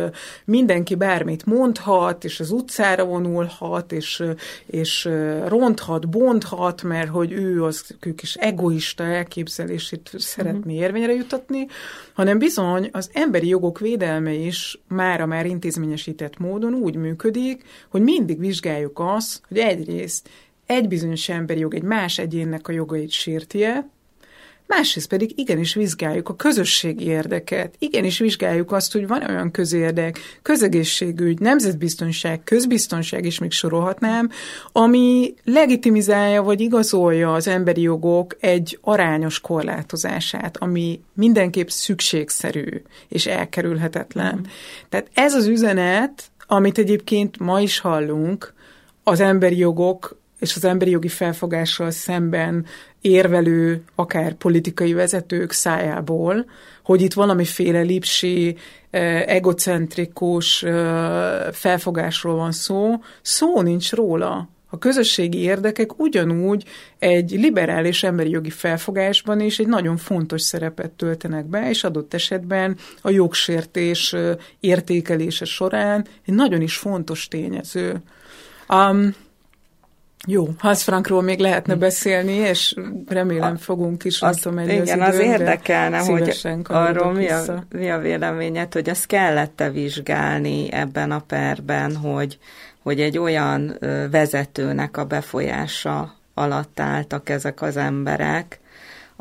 mindenki 0.44 0.94
bármit 0.94 1.46
mondhat, 1.46 2.24
és 2.24 2.40
az 2.40 2.50
utcára 2.50 3.04
vonulhat, 3.04 3.92
és, 3.92 4.22
és 4.66 5.08
ronthat, 5.46 6.08
bonthat, 6.08 6.82
mert 6.82 7.08
hogy 7.08 7.32
ő 7.32 7.64
az 7.64 7.96
kis 8.16 8.34
egoista 8.34 9.04
elképzelését 9.04 10.10
szeretné 10.16 10.72
uh-huh. 10.72 10.84
érvényre 10.84 11.14
jutatni, 11.14 11.66
hanem 12.12 12.38
bizony 12.38 12.88
az 12.92 13.10
emberi 13.12 13.48
jogok 13.48 13.78
védelme 13.78 14.32
is 14.32 14.80
mára 14.88 15.26
már 15.26 15.46
intézményesített 15.46 16.38
módon 16.38 16.74
úgy 16.74 16.96
működik, 16.96 17.64
hogy 17.88 18.02
mindig 18.02 18.38
vizsgáljuk 18.38 18.98
azt, 18.98 19.40
hogy 19.48 19.58
egyrészt 19.58 20.28
egy 20.70 20.88
bizonyos 20.88 21.28
emberi 21.28 21.60
jog 21.60 21.74
egy 21.74 21.82
más 21.82 22.18
egyénnek 22.18 22.68
a 22.68 22.72
jogait 22.72 23.10
sérti-e, 23.10 23.88
másrészt 24.66 25.08
pedig 25.08 25.38
igenis 25.38 25.74
vizsgáljuk 25.74 26.28
a 26.28 26.36
közösségi 26.36 27.04
érdeket, 27.04 27.74
igenis 27.78 28.18
vizsgáljuk 28.18 28.72
azt, 28.72 28.92
hogy 28.92 29.06
van 29.06 29.22
olyan 29.28 29.50
közérdek, 29.50 30.18
közegészségügy, 30.42 31.38
nemzetbiztonság, 31.38 32.44
közbiztonság 32.44 33.24
is 33.24 33.38
még 33.38 33.50
sorolhatnám, 33.50 34.30
ami 34.72 35.34
legitimizálja 35.44 36.42
vagy 36.42 36.60
igazolja 36.60 37.32
az 37.32 37.46
emberi 37.46 37.80
jogok 37.80 38.36
egy 38.40 38.78
arányos 38.80 39.40
korlátozását, 39.40 40.56
ami 40.56 41.00
mindenképp 41.14 41.68
szükségszerű 41.68 42.82
és 43.08 43.26
elkerülhetetlen. 43.26 44.46
Tehát 44.88 45.10
ez 45.14 45.34
az 45.34 45.46
üzenet, 45.46 46.30
amit 46.46 46.78
egyébként 46.78 47.38
ma 47.38 47.60
is 47.60 47.78
hallunk, 47.78 48.54
az 49.04 49.20
emberi 49.20 49.56
jogok 49.56 50.19
és 50.40 50.56
az 50.56 50.64
emberi 50.64 50.90
jogi 50.90 51.08
felfogással 51.08 51.90
szemben 51.90 52.66
érvelő, 53.00 53.82
akár 53.94 54.34
politikai 54.34 54.92
vezetők 54.92 55.52
szájából, 55.52 56.46
hogy 56.84 57.02
itt 57.02 57.12
valamiféle 57.12 57.80
lipsi, 57.80 58.56
eh, 58.90 59.22
egocentrikus 59.26 60.62
eh, 60.62 61.52
felfogásról 61.52 62.34
van 62.34 62.52
szó, 62.52 62.94
szó 63.22 63.60
nincs 63.60 63.92
róla. 63.92 64.48
A 64.72 64.78
közösségi 64.78 65.38
érdekek 65.38 65.98
ugyanúgy 65.98 66.64
egy 66.98 67.30
liberális 67.30 68.02
emberi 68.02 68.30
jogi 68.30 68.50
felfogásban 68.50 69.40
is 69.40 69.58
egy 69.58 69.66
nagyon 69.66 69.96
fontos 69.96 70.42
szerepet 70.42 70.90
töltenek 70.90 71.44
be, 71.44 71.68
és 71.68 71.84
adott 71.84 72.14
esetben 72.14 72.76
a 73.02 73.10
jogsértés 73.10 74.12
eh, 74.12 74.36
értékelése 74.60 75.44
során 75.44 76.06
egy 76.26 76.34
nagyon 76.34 76.60
is 76.60 76.76
fontos 76.76 77.28
tényező. 77.28 78.02
Um, 78.68 79.14
jó, 80.26 80.48
Hans 80.58 80.82
Frankról 80.82 81.22
még 81.22 81.38
lehetne 81.38 81.72
hm. 81.72 81.78
beszélni, 81.78 82.32
és 82.32 82.74
remélem 83.06 83.56
fogunk 83.56 84.04
is, 84.04 84.22
az, 84.22 84.36
tudom, 84.36 84.58
egy 84.58 84.68
Igen, 84.68 85.00
az, 85.00 85.14
az 85.14 85.20
érdekelne, 85.20 85.98
hogy 85.98 86.40
arról 86.62 87.12
mi 87.12 87.28
a, 87.28 87.64
mi 87.68 87.90
a 87.90 87.98
véleményed, 87.98 88.72
hogy 88.72 88.88
azt 88.88 89.06
kellett-e 89.06 89.70
vizsgálni 89.70 90.72
ebben 90.72 91.10
a 91.10 91.18
perben, 91.18 91.96
hogy, 91.96 92.38
hogy 92.82 93.00
egy 93.00 93.18
olyan 93.18 93.76
vezetőnek 94.10 94.96
a 94.96 95.04
befolyása 95.04 96.14
alatt 96.34 96.80
álltak 96.80 97.28
ezek 97.28 97.62
az 97.62 97.76
emberek, 97.76 98.59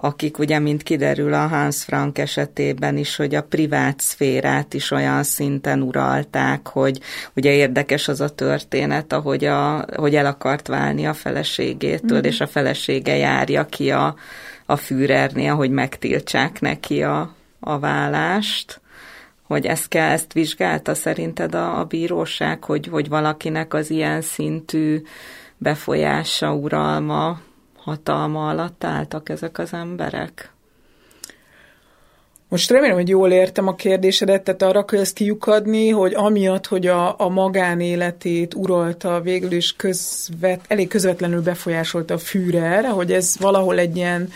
akik 0.02 0.40
ugye, 0.40 0.60
mint 0.60 0.84
kiderül 0.84 1.34
a 1.34 1.48
Hans 1.48 1.84
Frank 1.84 2.18
esetében 2.18 2.98
is, 2.98 3.16
hogy 3.16 3.36
a 3.36 3.44
privát 3.44 4.00
szférát 4.00 4.74
is 4.74 4.92
olyan 4.92 5.24
szinten 5.24 5.82
uralták, 5.82 6.68
hogy 6.68 7.00
ugye 7.36 7.52
érdekes 7.52 8.08
az 8.08 8.22
a 8.22 8.30
történet, 8.30 9.14
ahogy 9.14 9.46
a, 9.46 9.86
hogy 9.96 10.16
el 10.16 10.26
akart 10.26 10.68
válni 10.68 11.06
a 11.06 11.14
feleségétől, 11.14 12.20
mm. 12.20 12.24
és 12.24 12.40
a 12.40 12.48
felesége 12.48 13.16
járja 13.16 13.66
ki 13.66 13.92
a, 13.92 14.16
a 14.66 14.76
Führernél, 14.76 15.56
hogy 15.56 15.70
megtiltsák 15.70 16.62
neki 16.62 17.04
a, 17.04 17.36
a 17.60 17.80
vállást 17.80 18.82
hogy 19.44 19.66
ezt 19.66 19.88
kell, 19.88 20.10
ezt 20.10 20.34
vizsgálta 20.34 20.94
szerinted 20.94 21.56
a, 21.56 21.80
a 21.80 21.84
bíróság, 21.84 22.64
hogy, 22.64 22.88
hogy 22.88 23.10
valakinek 23.10 23.74
az 23.74 23.90
ilyen 23.90 24.22
szintű 24.22 25.02
befolyása, 25.58 26.54
uralma 26.54 27.40
hatalma 27.90 28.50
alatt 28.50 28.84
álltak 28.84 29.30
ezek 29.30 29.58
az 29.58 29.74
emberek? 29.74 30.52
Most 32.50 32.72
remélem, 32.72 32.96
hogy 32.96 33.10
jól 33.10 33.32
értem 33.32 33.68
a 33.68 33.76
kérdésedet, 33.76 34.44
tehát 34.44 34.62
arra 34.62 34.86
kell 34.86 35.00
ezt 35.00 35.14
kiukadni, 35.14 35.90
hogy 35.90 36.14
amiatt, 36.16 36.68
hogy 36.68 36.88
a, 36.88 37.20
a 37.20 37.30
magánéletét 37.30 38.54
uralta, 38.54 39.22
végül 39.22 39.52
is 39.52 39.76
közvet, 39.76 40.60
elég 40.68 40.88
közvetlenül 40.88 41.42
befolyásolta 41.42 42.14
a 42.14 42.18
Führer, 42.18 42.86
hogy 42.86 43.12
ez 43.12 43.36
valahol 43.40 43.80
egy 43.80 43.96
ilyen 43.96 44.30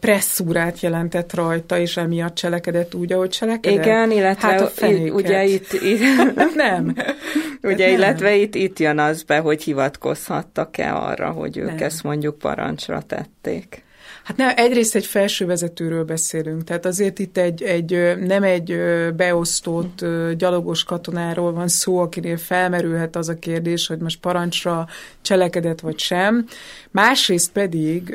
presszúrát 0.00 0.80
jelentett 0.80 1.34
rajta, 1.34 1.78
és 1.78 1.96
emiatt 1.96 2.34
cselekedett 2.34 2.94
úgy, 2.94 3.12
ahogy 3.12 3.30
cselekedett? 3.30 3.84
Igen, 3.84 4.10
illetve 4.10 4.48
hát 4.48 4.60
a 4.60 4.86
ugye 5.12 5.44
itt... 5.44 5.72
itt 5.92 6.54
nem. 6.54 6.94
ugye, 7.62 7.86
nem. 7.86 7.94
illetve 7.94 8.36
itt, 8.36 8.54
itt 8.54 8.78
jön 8.78 8.98
az 8.98 9.22
be, 9.22 9.38
hogy 9.38 9.62
hivatkozhattak-e 9.62 10.94
arra, 10.94 11.30
hogy 11.30 11.56
ők 11.56 11.66
nem. 11.66 11.82
ezt 11.82 12.02
mondjuk 12.02 12.38
parancsra 12.38 13.02
tették. 13.06 13.82
Hát 14.24 14.36
nem, 14.36 14.52
egyrészt 14.56 14.94
egy 14.94 15.06
felső 15.06 15.46
vezetőről 15.46 16.04
beszélünk, 16.04 16.64
tehát 16.64 16.86
azért 16.86 17.18
itt 17.18 17.36
egy, 17.36 17.62
egy 17.62 18.16
nem 18.18 18.42
egy 18.42 18.78
beosztott 19.16 20.04
gyalogos 20.36 20.84
katonáról 20.84 21.52
van 21.52 21.68
szó, 21.68 21.98
akinél 21.98 22.36
felmerülhet 22.36 23.16
az 23.16 23.28
a 23.28 23.38
kérdés, 23.38 23.86
hogy 23.86 23.98
most 23.98 24.20
parancsra 24.20 24.86
cselekedett 25.20 25.80
vagy 25.80 25.98
sem. 25.98 26.46
Másrészt 26.90 27.52
pedig 27.52 28.14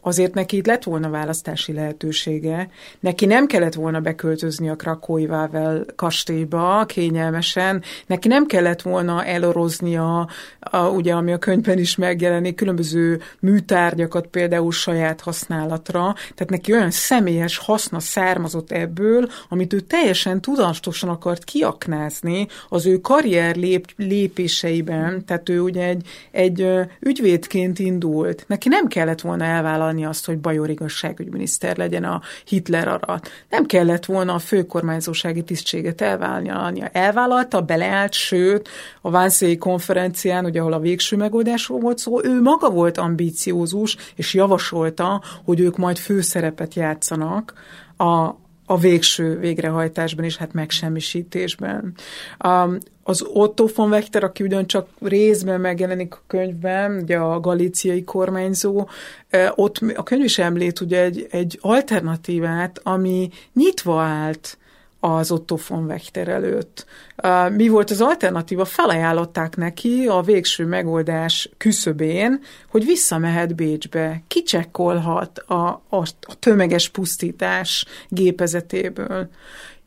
azért 0.00 0.34
neki 0.34 0.56
itt 0.56 0.66
lett 0.66 0.82
volna 0.82 1.10
választási 1.10 1.72
lehetősége, 1.72 2.68
neki 3.00 3.26
nem 3.26 3.46
kellett 3.46 3.74
volna 3.74 4.00
beköltözni 4.00 4.68
a 4.68 4.76
Krakói 4.76 5.26
Vável 5.26 5.84
kastélyba 5.96 6.84
kényelmesen, 6.86 7.82
neki 8.06 8.28
nem 8.28 8.46
kellett 8.46 8.82
volna 8.82 9.24
eloroznia, 9.24 10.28
a, 10.60 10.88
ugye, 10.88 11.14
ami 11.14 11.32
a 11.32 11.38
könyvben 11.38 11.78
is 11.78 11.96
megjelenik, 11.96 12.54
különböző 12.54 13.20
műtárgyakat 13.40 14.26
például 14.26 14.72
saját 14.72 15.20
használatra, 15.32 16.14
tehát 16.14 16.50
neki 16.50 16.72
olyan 16.72 16.90
személyes 16.90 17.58
haszna 17.58 18.00
származott 18.00 18.72
ebből, 18.72 19.28
amit 19.48 19.72
ő 19.72 19.80
teljesen 19.80 20.40
tudatosan 20.40 21.08
akart 21.08 21.44
kiaknázni 21.44 22.46
az 22.68 22.86
ő 22.86 23.00
karrier 23.00 23.56
lép, 23.56 23.92
lépéseiben, 23.96 25.24
tehát 25.24 25.48
ő 25.48 25.60
ugye 25.60 25.84
egy, 25.84 26.06
egy 26.30 26.68
ügyvédként 27.00 27.78
indult. 27.78 28.44
Neki 28.46 28.68
nem 28.68 28.86
kellett 28.86 29.20
volna 29.20 29.44
elvállalni 29.44 30.04
azt, 30.04 30.26
hogy 30.26 30.38
Bajor 30.38 30.70
igazságügyminiszter 30.70 31.76
legyen 31.76 32.04
a 32.04 32.20
Hitler 32.44 32.88
arat. 32.88 33.30
Nem 33.48 33.66
kellett 33.66 34.04
volna 34.04 34.34
a 34.34 34.38
főkormányzósági 34.38 35.42
tisztséget 35.42 36.00
elvállalnia. 36.00 36.86
Elvállalta, 36.86 37.60
beleállt, 37.60 38.12
sőt, 38.12 38.68
a 39.00 39.10
Vánszéi 39.10 39.58
konferencián, 39.58 40.44
ugye, 40.44 40.60
ahol 40.60 40.72
a 40.72 40.78
végső 40.78 41.16
megoldásról 41.16 41.78
volt 41.78 41.98
szó, 41.98 42.24
ő 42.24 42.40
maga 42.42 42.70
volt 42.70 42.98
ambíciózus, 42.98 43.96
és 44.14 44.34
javasolta, 44.34 45.21
hogy 45.44 45.60
ők 45.60 45.76
majd 45.76 45.96
főszerepet 45.96 46.74
játszanak 46.74 47.52
a, 47.96 48.40
a 48.66 48.78
végső 48.80 49.38
végrehajtásban 49.38 50.24
és 50.24 50.36
hát 50.36 50.52
megsemmisítésben. 50.52 51.94
Az 53.02 53.24
Otto 53.32 53.66
von 53.74 53.90
Wechter, 53.90 54.24
aki 54.24 54.42
ugyancsak 54.42 54.88
részben 55.00 55.60
megjelenik 55.60 56.14
a 56.14 56.22
könyvben, 56.26 56.98
ugye 57.02 57.16
a 57.16 57.40
galíciai 57.40 58.04
kormányzó, 58.04 58.88
ott 59.54 59.78
a 59.94 60.02
könyv 60.02 60.24
is 60.24 60.38
említ 60.38 60.80
ugye 60.80 61.02
egy, 61.02 61.26
egy 61.30 61.58
alternatívát, 61.60 62.80
ami 62.82 63.30
nyitva 63.52 64.02
állt 64.02 64.58
az 65.04 65.30
Otto 65.30 65.56
von 65.68 65.84
Wechter 65.84 66.28
előtt. 66.28 66.86
Mi 67.56 67.68
volt 67.68 67.90
az 67.90 68.00
alternatíva? 68.00 68.64
Felajánlották 68.64 69.56
neki 69.56 70.06
a 70.06 70.20
végső 70.20 70.66
megoldás 70.66 71.50
küszöbén, 71.56 72.40
hogy 72.70 72.84
visszamehet 72.84 73.54
Bécsbe, 73.54 74.22
kicsekkolhat 74.28 75.38
a, 75.38 75.82
a, 75.88 75.96
a 76.20 76.38
tömeges 76.38 76.88
pusztítás 76.88 77.84
gépezetéből. 78.08 79.28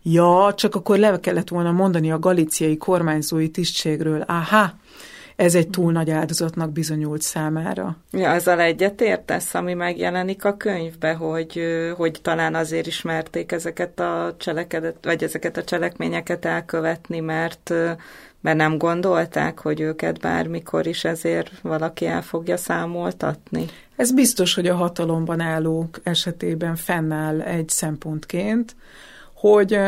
Ja, 0.04 0.54
csak 0.56 0.76
akkor 0.76 0.98
le 0.98 1.20
kellett 1.20 1.50
volna 1.50 1.72
mondani 1.72 2.12
a 2.12 2.20
galiciai 2.20 2.78
kormányzói 2.78 3.50
tisztségről. 3.50 4.22
Aha, 4.22 4.74
ez 5.36 5.56
egy 5.56 5.70
túl 5.70 5.92
nagy 5.92 6.10
áldozatnak 6.10 6.72
bizonyult 6.72 7.22
számára. 7.22 7.98
Ja, 8.12 8.32
azzal 8.32 8.60
egyetértesz, 8.60 9.54
ami 9.54 9.74
megjelenik 9.74 10.46
a 10.46 10.58
könyvbe, 10.58 11.14
hogy, 11.14 11.62
hogy 11.98 12.20
talán 12.22 12.56
azért 12.56 12.88
ismerték 12.88 13.52
ezeket 13.52 14.00
a 14.00 14.36
cselekedet, 14.38 14.96
vagy 15.02 15.24
ezeket 15.24 15.58
a 15.58 15.64
cselekményeket 15.64 16.46
elkövetni, 16.46 17.20
mert 17.20 17.74
mert 18.42 18.58
nem 18.58 18.78
gondolták, 18.78 19.60
hogy 19.60 19.80
őket 19.80 20.20
bármikor 20.20 20.88
is 20.88 21.04
ezért 21.04 21.52
valaki 21.62 22.06
el 22.06 22.22
fogja 22.22 22.58
számoltatni? 22.58 23.66
Ez 23.96 24.12
biztos, 24.12 24.54
hogy 24.54 24.68
a 24.68 24.76
hatalomban 24.76 25.40
állók 25.40 26.00
esetében 26.04 26.76
fennáll 26.76 27.42
egy 27.42 27.70
szempontként, 27.70 28.76
hogy 29.36 29.80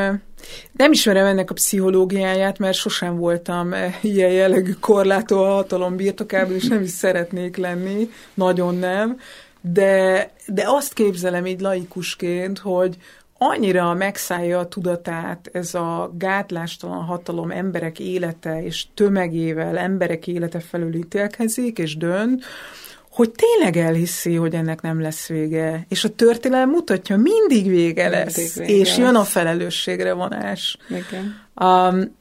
nem 0.72 0.92
ismerem 0.92 1.26
ennek 1.26 1.50
a 1.50 1.54
pszichológiáját, 1.54 2.60
mert 2.60 2.78
sosem 2.78 3.18
voltam 3.18 3.74
ilyen 4.02 4.32
jellegű 4.32 4.72
korlátó 4.72 5.44
a 5.44 5.54
hatalom 5.54 5.96
birtokában, 5.96 6.56
és 6.56 6.68
nem 6.68 6.82
is 6.82 6.90
szeretnék 6.90 7.58
lenni, 7.58 8.10
nagyon 8.34 8.76
nem, 8.76 9.20
de, 9.62 10.30
de 10.48 10.64
azt 10.66 10.94
képzelem 10.94 11.46
így 11.46 11.60
laikusként, 11.60 12.60
hogy 12.60 12.98
annyira 13.38 13.94
megszállja 13.94 14.60
a 14.60 14.68
tudatát 14.68 15.50
ez 15.52 15.74
a 15.76 16.12
gátlástalan 16.18 17.04
hatalom 17.04 17.52
emberek 17.52 18.00
élete 18.00 18.64
és 18.64 18.86
tömegével 18.94 19.78
emberek 19.78 20.28
élete 20.28 20.60
felül 20.60 20.96
ítélkezik 20.96 21.78
és 21.78 21.98
dönt, 21.98 22.44
hogy 23.18 23.32
tényleg 23.32 23.78
elhiszi, 23.78 24.36
hogy 24.36 24.54
ennek 24.54 24.82
nem 24.82 25.02
lesz 25.02 25.28
vége. 25.28 25.86
És 25.90 26.04
a 26.04 26.10
történelem 26.10 26.70
mutatja, 26.70 27.18
mindig 27.18 27.70
vége 27.70 28.10
lesz, 28.10 28.36
mindig 28.36 28.54
vége 28.56 28.74
és 28.74 28.88
lesz. 28.88 28.98
jön 28.98 29.16
a 29.16 29.24
felelősségre 29.24 30.14
vonás. 30.14 30.78
Igen. 30.90 31.42
Um, 31.56 32.16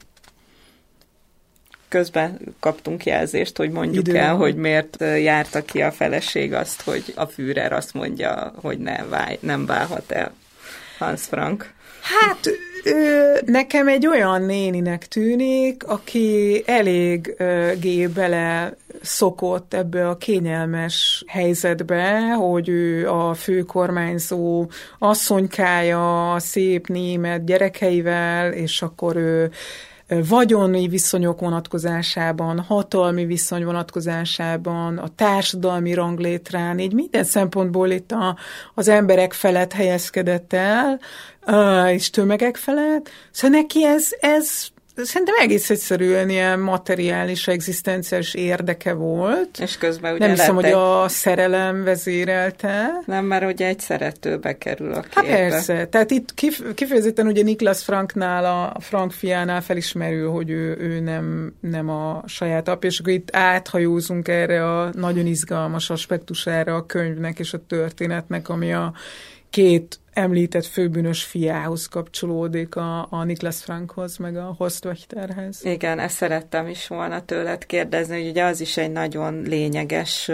közben 1.87 2.39
kaptunk 2.59 3.05
jelzést, 3.05 3.57
hogy 3.57 3.69
mondjuk 3.69 4.07
Idő 4.07 4.17
el, 4.17 4.35
hogy 4.35 4.55
miért 4.55 4.97
járta 4.99 5.61
ki 5.61 5.81
a 5.81 5.91
feleség 5.91 6.53
azt, 6.53 6.81
hogy 6.81 7.13
a 7.15 7.25
Führer 7.25 7.71
azt 7.71 7.93
mondja, 7.93 8.53
hogy 8.61 8.77
ne 8.77 9.05
válj, 9.05 9.37
nem 9.41 9.65
válhat 9.65 10.11
el 10.11 10.33
Hans 10.97 11.21
Frank. 11.21 11.73
Hát 12.01 12.49
nekem 13.45 13.87
egy 13.87 14.07
olyan 14.07 14.41
néninek 14.41 15.07
tűnik, 15.07 15.83
aki 15.87 16.63
elég 16.65 17.35
gé 17.79 18.07
bele 18.07 18.75
szokott 19.01 19.73
ebbe 19.73 20.09
a 20.09 20.17
kényelmes 20.17 21.23
helyzetbe, 21.27 22.33
hogy 22.33 22.69
ő 22.69 23.09
a 23.09 23.33
főkormányzó 23.33 24.67
asszonykája, 24.99 26.35
szép 26.37 26.87
német 26.87 27.45
gyerekeivel, 27.45 28.53
és 28.53 28.81
akkor 28.81 29.15
ő 29.15 29.51
vagyoni 30.07 30.87
viszonyok 30.87 31.39
vonatkozásában, 31.39 32.59
hatalmi 32.59 33.25
viszony 33.25 33.65
vonatkozásában, 33.65 34.97
a 34.97 35.07
társadalmi 35.15 35.93
ranglétrán, 35.93 36.79
így 36.79 36.93
minden 36.93 37.23
szempontból 37.23 37.89
itt 37.89 38.11
a, 38.11 38.37
az 38.73 38.87
emberek 38.87 39.33
felett 39.33 39.73
helyezkedett 39.73 40.53
el, 40.53 40.99
és 41.89 42.09
tömegek 42.09 42.55
felett. 42.55 43.09
Szóval 43.31 43.57
neki 43.59 43.85
ez, 43.85 44.07
ez 44.19 44.67
szerintem 45.03 45.35
egész 45.39 45.69
egyszerűen 45.69 46.29
ilyen 46.29 46.59
materiális, 46.59 47.47
egzisztenciális 47.47 48.33
érdeke 48.33 48.93
volt. 48.93 49.59
És 49.59 49.77
közben 49.77 50.13
ugye 50.13 50.25
Nem 50.25 50.35
hiszem, 50.35 50.55
hogy 50.55 50.71
a 50.71 51.07
szerelem 51.07 51.83
vezérelte. 51.83 53.01
Nem, 53.05 53.25
mert 53.25 53.51
ugye 53.51 53.67
egy 53.67 53.79
szeretőbe 53.79 54.57
kerül 54.57 54.91
a 54.91 54.95
hát 54.95 55.09
képbe. 55.09 55.29
Hát 55.29 55.49
persze. 55.49 55.87
Tehát 55.87 56.11
itt 56.11 56.33
kif- 56.33 56.73
kifejezetten 56.73 57.27
ugye 57.27 57.43
Niklas 57.43 57.83
Franknál, 57.83 58.45
a 58.45 58.79
Frank 58.79 59.11
fiánál 59.11 59.61
felismerül, 59.61 60.29
hogy 60.29 60.49
ő, 60.49 60.77
ő 60.79 60.99
nem, 60.99 61.53
nem 61.59 61.89
a 61.89 62.23
saját 62.25 62.67
apja, 62.67 62.89
és 62.89 62.99
akkor 62.99 63.13
itt 63.13 63.35
áthajózunk 63.35 64.27
erre 64.27 64.79
a 64.79 64.89
nagyon 64.93 65.25
izgalmas 65.25 65.89
aspektusára 65.89 66.75
a 66.75 66.85
könyvnek 66.85 67.39
és 67.39 67.53
a 67.53 67.65
történetnek, 67.67 68.49
ami 68.49 68.73
a 68.73 68.93
két 69.49 69.99
említett 70.13 70.65
főbűnös 70.65 71.23
fiához 71.23 71.85
kapcsolódik 71.85 72.75
a, 72.75 73.07
a 73.09 73.23
Niklas 73.23 73.63
Frankhoz, 73.63 74.17
meg 74.17 74.37
a 74.37 74.55
Hostwachterhez. 74.57 75.65
Igen, 75.65 75.99
ezt 75.99 76.15
szerettem 76.15 76.67
is 76.67 76.87
volna 76.87 77.25
tőled 77.25 77.65
kérdezni, 77.65 78.19
hogy 78.19 78.29
ugye 78.29 78.43
az 78.43 78.61
is 78.61 78.77
egy 78.77 78.91
nagyon 78.91 79.41
lényeges 79.41 80.31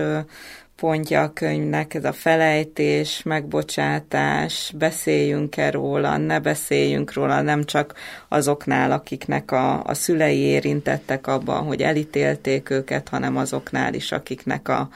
pontja 0.75 1.21
a 1.21 1.33
könyvnek, 1.33 1.93
ez 1.93 2.03
a 2.03 2.13
felejtés, 2.13 3.23
megbocsátás, 3.23 4.73
beszéljünk-e 4.77 5.71
róla, 5.71 6.17
ne 6.17 6.39
beszéljünk 6.39 7.13
róla, 7.13 7.41
nem 7.41 7.63
csak 7.63 7.93
azoknál, 8.27 8.91
akiknek 8.91 9.51
a, 9.51 9.83
a 9.83 9.93
szülei 9.93 10.37
érintettek 10.39 11.27
abban, 11.27 11.63
hogy 11.63 11.81
elítélték 11.81 12.69
őket, 12.69 13.09
hanem 13.09 13.37
azoknál 13.37 13.93
is, 13.93 14.11
akiknek 14.11 14.69
a, 14.69 14.89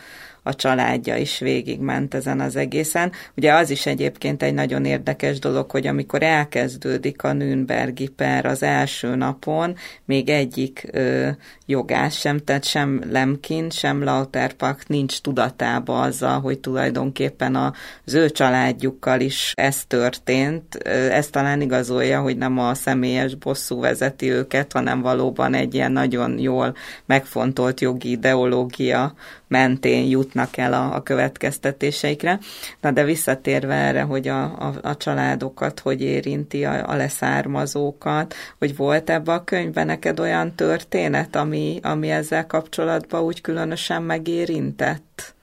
a 0.48 0.56
családja 0.56 1.16
is 1.16 1.40
végigment 1.40 2.14
ezen 2.14 2.40
az 2.40 2.56
egészen. 2.56 3.12
Ugye 3.36 3.54
az 3.54 3.70
is 3.70 3.86
egyébként 3.86 4.44
egy 4.44 4.54
nagyon 4.54 4.86
érdekes 4.86 5.40
dolog, 5.40 5.72
hogy 5.72 5.88
amikor 5.88 6.24
elkezdődik 6.24 7.24
a 7.24 7.34
Nürnbergi 7.34 8.08
per 8.08 8.46
az 8.46 8.64
első 8.64 9.16
napon, 9.16 9.76
még 10.06 10.30
egyik 10.30 10.88
ö, 10.92 11.30
jogás 11.66 12.20
sem, 12.20 12.38
tehát 12.38 12.64
sem 12.64 13.02
Lemkin, 13.12 13.70
sem 13.70 14.04
Lauterpak 14.04 14.88
nincs 14.88 15.22
tudatába 15.22 16.02
azzal, 16.02 16.40
hogy 16.40 16.60
tulajdonképpen 16.60 17.56
az 17.56 18.14
ő 18.14 18.30
családjukkal 18.30 19.20
is 19.20 19.52
ez 19.56 19.86
történt. 19.86 20.76
Ez 20.86 21.28
talán 21.28 21.62
igazolja, 21.62 22.22
hogy 22.22 22.38
nem 22.38 22.60
a 22.60 22.74
személyes 22.74 23.36
bosszú 23.36 23.80
vezeti 23.80 24.32
őket, 24.32 24.74
hanem 24.74 25.02
valóban 25.02 25.54
egy 25.54 25.74
ilyen 25.74 25.92
nagyon 25.92 26.40
jól 26.40 26.76
megfontolt 27.06 27.82
jogi 27.82 28.12
ideológia 28.12 29.14
mentén 29.48 30.06
jutnak 30.38 30.58
el 30.58 30.74
a, 30.74 30.96
a 30.96 31.04
következtetéseikre. 31.04 32.40
Na 32.82 32.92
de 32.92 33.04
visszatérve 33.04 33.74
erre, 33.74 34.02
hogy 34.02 34.28
a, 34.28 34.44
a, 34.44 34.74
a 34.82 34.98
családokat 34.98 35.80
hogy 35.80 36.02
érinti, 36.02 36.66
a, 36.66 36.90
a 36.90 36.96
leszármazókat, 36.96 38.34
hogy 38.60 38.76
volt 38.76 39.10
ebbe 39.10 39.32
a 39.34 39.44
könyvben 39.44 39.86
neked 39.86 40.20
olyan 40.20 40.56
történet, 40.56 41.36
ami, 41.36 41.80
ami 41.84 42.10
ezzel 42.10 42.46
kapcsolatban 42.46 43.22
úgy 43.22 43.42
különösen 43.42 44.04
megérintett? 44.04 45.36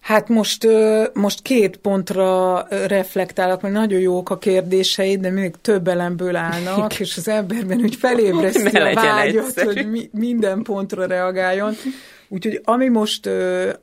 Hát 0.00 0.28
most, 0.28 0.66
most 1.12 1.42
két 1.42 1.76
pontra 1.76 2.66
reflektálok, 2.86 3.60
mert 3.60 3.74
nagyon 3.74 4.00
jók 4.00 4.30
a 4.30 4.38
kérdéseid, 4.38 5.20
de 5.20 5.30
még 5.30 5.54
több 5.60 5.88
elemből 5.88 6.36
állnak, 6.36 7.00
és 7.00 7.16
az 7.16 7.28
emberben 7.28 7.78
úgy 7.78 7.96
felébreszti 7.96 8.76
a 8.76 8.94
vágyat, 8.94 9.46
egyszerű. 9.46 9.74
hogy 9.74 9.90
mi, 9.90 10.08
minden 10.12 10.62
pontra 10.62 11.06
reagáljon. 11.06 11.74
Úgyhogy 12.28 12.60
ami 12.64 12.88
most, 12.88 13.28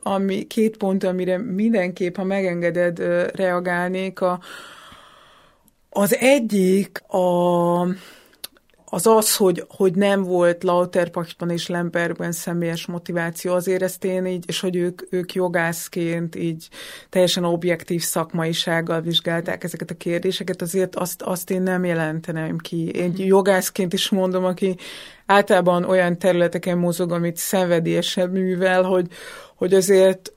ami 0.02 0.46
két 0.46 0.76
pont, 0.76 1.04
amire 1.04 1.38
mindenképp, 1.38 2.16
ha 2.16 2.24
megengeded, 2.24 2.98
reagálnék, 3.34 4.20
a, 4.20 4.40
az 5.90 6.16
egyik 6.16 7.02
a 7.08 7.86
az 8.94 9.06
az, 9.06 9.36
hogy, 9.36 9.64
hogy 9.68 9.94
nem 9.94 10.22
volt 10.22 10.64
Lauterpachtban 10.64 11.50
és 11.50 11.66
Lembergben 11.66 12.32
személyes 12.32 12.86
motiváció, 12.86 13.52
azért 13.52 13.82
ezt 13.82 14.04
én 14.04 14.26
így, 14.26 14.44
és 14.46 14.60
hogy 14.60 14.76
ők, 14.76 15.02
ők 15.10 15.34
jogászként 15.34 16.34
így 16.34 16.68
teljesen 17.08 17.44
objektív 17.44 18.02
szakmaisággal 18.02 19.00
vizsgálták 19.00 19.64
ezeket 19.64 19.90
a 19.90 19.94
kérdéseket, 19.94 20.62
azért 20.62 20.96
azt, 20.96 21.22
azt 21.22 21.50
én 21.50 21.62
nem 21.62 21.84
jelentenem 21.84 22.58
ki. 22.58 22.88
Én 22.88 23.12
jogászként 23.16 23.92
is 23.92 24.08
mondom, 24.08 24.44
aki 24.44 24.76
általában 25.26 25.84
olyan 25.84 26.18
területeken 26.18 26.78
mozog, 26.78 27.12
amit 27.12 27.36
szenvedélyesebb 27.36 28.32
művel, 28.32 28.82
hogy, 28.82 29.06
hogy 29.54 29.74
azért 29.74 30.33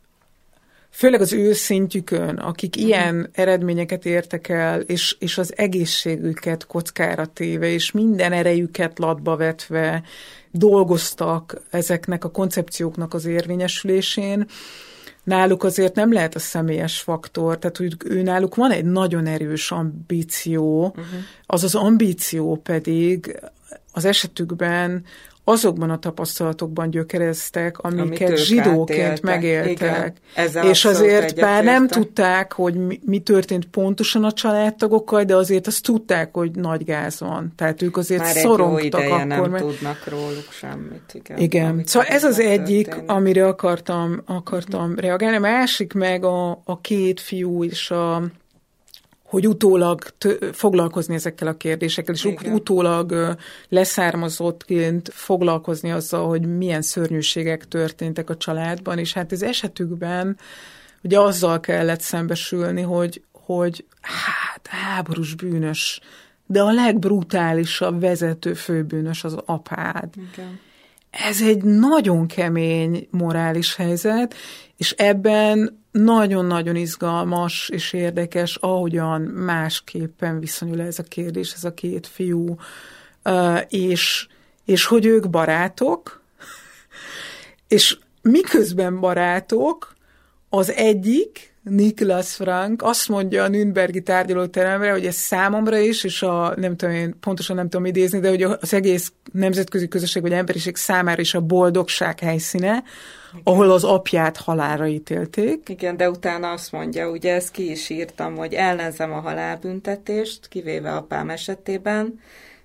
főleg 0.98 1.22
az 1.22 1.34
ő 1.34 1.54
szintjükön, 1.54 2.36
akik 2.36 2.76
uh-huh. 2.76 2.90
ilyen 2.90 3.30
eredményeket 3.34 4.06
értek 4.06 4.50
el, 4.50 4.82
és, 4.82 5.16
és 5.20 5.38
az 5.38 5.54
egészségüket 5.56 6.66
kockára 6.66 7.26
téve, 7.26 7.68
és 7.68 7.92
minden 7.92 8.32
erejüket 8.32 9.00
latba 9.00 9.36
vetve 9.36 10.04
dolgoztak 10.52 11.62
ezeknek 11.70 12.24
a 12.24 12.32
koncepcióknak 12.32 13.14
az 13.14 13.26
érvényesülésén, 13.26 14.46
náluk 15.24 15.64
azért 15.64 15.96
nem 15.96 16.14
lehet 16.14 16.36
a 16.36 16.40
személyes 16.40 17.00
faktor, 17.00 17.60
tehát 17.60 17.78
hogy 17.78 17.96
ő 18.06 18.22
náluk 18.22 18.56
van 18.56 18.72
egy 18.72 18.86
nagyon 18.86 19.26
erős 19.26 19.72
ambíció, 19.72 20.86
uh-huh. 20.86 21.06
az 21.46 21.64
az 21.64 21.76
ambíció 21.76 22.56
pedig 22.56 23.40
az 23.92 24.06
esetükben 24.06 25.04
azokban 25.50 25.90
a 25.90 26.00
tapasztalatokban 26.00 26.90
gyökereztek, 26.90 27.78
amiket 27.78 28.38
zsidóként 28.38 29.00
átéltek. 29.00 29.22
megéltek. 29.22 30.18
Igen, 30.48 30.66
és 30.66 30.86
azért 30.86 31.40
bár 31.40 31.64
nem 31.64 31.88
tudták, 31.88 32.54
hogy 32.54 32.76
mi, 32.76 33.00
mi 33.06 33.20
történt 33.20 33.66
pontosan 33.66 34.24
a 34.24 34.32
családtagokkal, 34.32 35.24
de 35.24 35.36
azért 35.36 35.68
azt 35.68 35.84
tudták, 35.84 36.34
hogy 36.34 36.52
nagy 36.52 36.84
gáz 36.84 37.20
van. 37.20 37.54
Tehát 37.56 37.82
ők 37.82 37.98
azért 37.98 38.22
Már 38.22 38.36
szorongtak 38.36 39.02
egy 39.02 39.08
jó 39.08 39.14
akkor. 39.14 39.26
nem 39.28 39.50
mert... 39.50 39.64
tudnak 39.64 40.08
róluk 40.08 40.52
semmit. 40.52 41.14
Igen, 41.14 41.38
igen. 41.38 41.82
szóval 41.86 42.08
ez 42.08 42.24
az 42.24 42.40
egyik, 42.40 42.86
történik. 42.86 43.12
amire 43.12 43.48
akartam, 43.48 44.22
akartam 44.26 44.96
reagálni. 44.96 45.36
A 45.36 45.40
másik 45.40 45.94
meg 45.94 46.24
a, 46.24 46.62
a 46.66 46.82
két 46.82 47.20
fiú 47.20 47.64
és 47.64 47.92
a 47.92 48.24
hogy 49.28 49.48
utólag 49.48 50.02
t- 50.18 50.56
foglalkozni 50.56 51.16
ezekkel 51.16 51.48
a 51.48 51.58
kérdésekkel, 51.58 52.16
és 52.16 52.24
Igen. 52.24 52.54
utólag 52.54 53.36
leszármazottként 53.70 55.10
foglalkozni 55.14 55.92
azzal, 55.92 56.28
hogy 56.28 56.58
milyen 56.58 56.82
szörnyűségek 56.82 57.68
történtek 57.68 58.30
a 58.30 58.38
családban, 58.38 58.98
és 58.98 59.14
hát 59.14 59.32
ez 59.32 59.42
esetükben 59.42 60.38
ugye 61.02 61.20
azzal 61.20 61.60
kellett 61.60 62.02
szembesülni, 62.02 62.82
hogy, 62.82 63.22
hogy 63.32 63.86
hát 64.02 64.68
háborús 64.68 65.36
bűnös, 65.36 66.00
de 66.46 66.62
a 66.62 66.72
legbrutálisabb 66.72 68.00
vezető 68.00 68.54
főbűnös 68.54 69.24
az 69.24 69.38
apád. 69.46 70.10
Igen. 70.34 70.60
Ez 71.10 71.42
egy 71.42 71.64
nagyon 71.64 72.28
kemény 72.28 73.08
morális 73.12 73.76
helyzet, 73.76 74.36
és 74.78 74.92
ebben 74.92 75.86
nagyon-nagyon 75.92 76.76
izgalmas 76.76 77.70
és 77.70 77.94
érdekes, 77.94 78.56
ahogyan 78.56 79.22
másképpen 79.22 80.40
viszonyul 80.40 80.82
ez 80.82 81.00
a 81.00 81.04
kérdés, 81.04 81.54
ez 81.54 81.64
a 81.64 81.74
két 81.74 82.08
fiú, 82.08 82.56
és, 83.68 84.28
és 84.66 84.86
hogy 84.86 85.06
ők 85.06 85.30
barátok, 85.30 86.22
és 87.68 87.98
miközben 88.22 89.00
barátok, 89.00 89.96
az 90.50 90.72
egyik, 90.72 91.56
Niklas 91.70 92.34
Frank 92.34 92.82
azt 92.82 93.08
mondja 93.08 93.44
a 93.44 93.48
Nürnbergi 93.48 94.02
tárgyalóteremre, 94.02 94.92
hogy 94.92 95.06
ez 95.06 95.16
számomra 95.16 95.78
is, 95.78 96.04
és 96.04 96.22
a, 96.22 96.54
nem 96.56 96.76
tudom 96.76 96.96
én 96.96 97.16
pontosan 97.20 97.56
nem 97.56 97.70
tudom 97.70 97.86
idézni, 97.86 98.20
de 98.20 98.30
hogy 98.30 98.44
az 98.44 98.74
egész 98.74 99.12
nemzetközi 99.32 99.88
közösség 99.88 100.22
vagy 100.22 100.32
emberiség 100.32 100.76
számára 100.76 101.22
is 101.22 101.34
a 101.34 101.42
boldogság 101.42 102.20
helyszíne, 102.20 102.84
igen. 103.32 103.42
ahol 103.44 103.72
az 103.72 103.84
apját 103.84 104.38
halára 104.38 104.88
ítélték. 104.88 105.70
Igen, 105.70 105.98
de 105.98 106.10
utána 106.10 106.52
azt 106.52 106.72
mondja, 106.72 107.10
ugye 107.10 107.34
ezt 107.34 107.52
ki 107.52 107.72
is 107.72 107.90
írtam, 107.90 108.36
hogy 108.36 108.54
ellenzem 108.54 109.12
a 109.12 109.20
halálbüntetést, 109.20 110.48
kivéve 110.48 110.96
apám 110.96 111.30
esetében, 111.30 112.20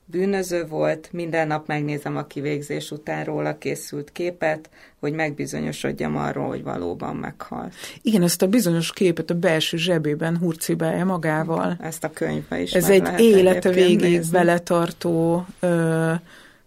bűnöző 0.04 0.66
volt, 0.66 1.08
minden 1.12 1.46
nap 1.46 1.66
megnézem 1.66 2.16
a 2.16 2.26
kivégzés 2.26 2.90
után 2.90 3.24
róla 3.24 3.58
készült 3.58 4.12
képet, 4.12 4.70
hogy 5.00 5.12
megbizonyosodjam 5.12 6.16
arról, 6.16 6.46
hogy 6.46 6.62
valóban 6.62 7.16
meghalt. 7.16 7.72
Igen, 8.02 8.22
ezt 8.22 8.42
a 8.42 8.46
bizonyos 8.46 8.92
képet 8.92 9.30
a 9.30 9.34
belső 9.34 9.76
zsebében 9.76 10.38
hurcibálja 10.38 11.04
magával. 11.04 11.76
Ezt 11.80 12.04
a 12.04 12.10
könyvbe 12.10 12.60
is 12.60 12.72
Ez 12.72 12.88
egy 12.88 13.20
élete 13.20 13.70
végéig 13.70 14.30
beletartó 14.30 15.46
ö, 15.60 16.12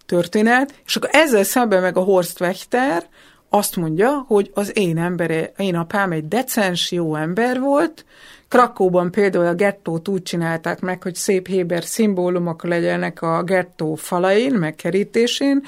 történet, 0.06 0.82
és 0.86 0.96
akkor 0.96 1.10
ezzel 1.12 1.44
szemben 1.44 1.82
meg 1.82 1.98
a 1.98 2.02
Horst 2.02 2.40
Wächter 2.40 3.08
azt 3.50 3.76
mondja, 3.76 4.26
hogy 4.28 4.52
az 4.54 4.78
én 4.78 4.98
embere, 4.98 5.52
én 5.58 5.76
apám 5.76 6.12
egy 6.12 6.28
decens, 6.28 6.92
jó 6.92 7.16
ember 7.16 7.60
volt, 7.60 8.06
Krakóban 8.56 9.12
például 9.12 9.45
a 9.45 9.53
gettót 9.53 10.08
úgy 10.08 10.24
csinálták 10.24 10.80
meg, 10.80 11.03
hogy 11.03 11.16
szép 11.16 11.47
héber 11.47 11.84
szimbólumok 11.84 12.64
legyenek 12.64 13.22
a 13.22 13.43
gettó 13.43 13.95
falain, 13.95 14.53
megkerítésén. 14.53 15.64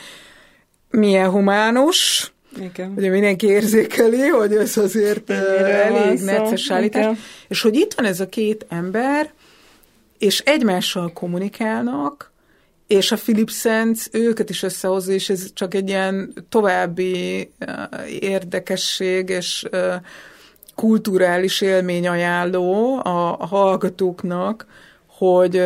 Milyen 0.90 1.30
humánus, 1.30 2.32
igen. 2.60 2.94
Ugye 2.96 3.10
mindenki 3.10 3.48
érzékeli, 3.48 4.28
hogy 4.28 4.54
ez 4.56 4.78
azért 4.78 5.30
elég 5.30 6.20
necces 6.20 6.72
állítás. 6.72 7.18
És 7.48 7.62
hogy 7.62 7.76
itt 7.76 7.94
van 7.94 8.06
ez 8.06 8.20
a 8.20 8.30
két 8.30 8.66
ember, 8.70 9.32
és 10.18 10.40
egymással 10.40 11.14
kommunikálnak, 11.14 12.32
és 12.88 13.12
a 13.12 13.16
Philip 13.16 13.50
Sands 13.50 14.08
őket 14.12 14.50
is 14.50 14.64
összehozza, 14.64 15.12
és 15.12 15.30
ez 15.30 15.54
csak 15.54 15.74
egy 15.74 15.90
ilyen 15.90 16.34
további 16.50 17.50
érdekesség, 18.20 19.30
és 19.30 19.66
kulturális 20.78 21.62
élmény 21.62 22.08
ajánló 22.08 23.00
a, 23.04 23.40
a 23.40 23.46
hallgatóknak, 23.46 24.66
hogy 25.08 25.62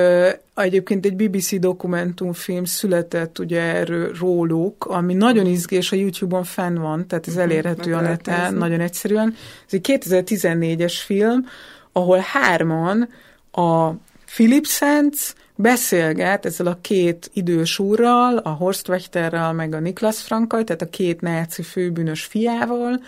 egyébként 0.56 1.06
egy 1.06 1.16
BBC 1.16 1.60
dokumentumfilm 1.60 2.66
született 2.66 3.40
ugye 3.40 3.62
erről 3.62 4.12
róluk, 4.20 4.86
ami 4.86 5.14
nagyon 5.14 5.46
izgés, 5.46 5.92
a 5.92 5.96
YouTube-on 5.96 6.44
fenn 6.44 6.76
van, 6.76 7.08
tehát 7.08 7.28
ez 7.28 7.34
mhm, 7.34 7.42
elérhető 7.42 7.94
a 7.94 8.02
neten, 8.02 8.54
nagyon 8.54 8.80
egyszerűen. 8.80 9.36
Ez 9.68 9.74
egy 9.74 10.00
2014-es 10.02 10.94
film, 11.06 11.46
ahol 11.92 12.18
hárman 12.18 13.10
a 13.52 13.90
Philip 14.26 14.66
Sands 14.66 15.34
beszélget 15.56 16.46
ezzel 16.46 16.68
a 16.68 16.78
két 16.82 17.30
idős 17.34 17.80
úrral, 17.80 18.38
a 18.38 18.50
Horst 18.50 18.88
Wechterrel, 18.88 19.54
meg 19.54 19.74
a 19.74 19.80
Niklas 19.80 20.22
Frankai, 20.22 20.64
tehát 20.64 20.82
a 20.82 20.90
két 20.90 21.22
náci 21.22 21.62
főbűnös 21.62 22.24
fiával, 22.24 23.00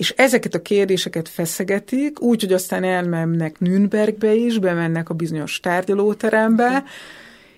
és 0.00 0.14
ezeket 0.16 0.54
a 0.54 0.62
kérdéseket 0.62 1.28
feszegetik, 1.28 2.20
úgy, 2.20 2.40
hogy 2.40 2.52
aztán 2.52 2.84
elmennek 2.84 3.58
Nürnbergbe 3.58 4.34
is, 4.34 4.58
bemennek 4.58 5.08
a 5.08 5.14
bizonyos 5.14 5.60
tárgyalóterembe, 5.60 6.84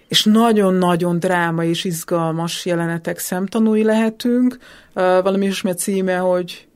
és 0.08 0.24
nagyon-nagyon 0.24 1.18
dráma 1.18 1.64
és 1.64 1.84
izgalmas 1.84 2.66
jelenetek 2.66 3.18
szemtanúi 3.18 3.82
lehetünk. 3.82 4.58
Uh, 4.94 5.02
valami 5.02 5.46
ismi 5.46 5.70
a 5.70 5.74
címe, 5.74 6.16
hogy 6.16 6.66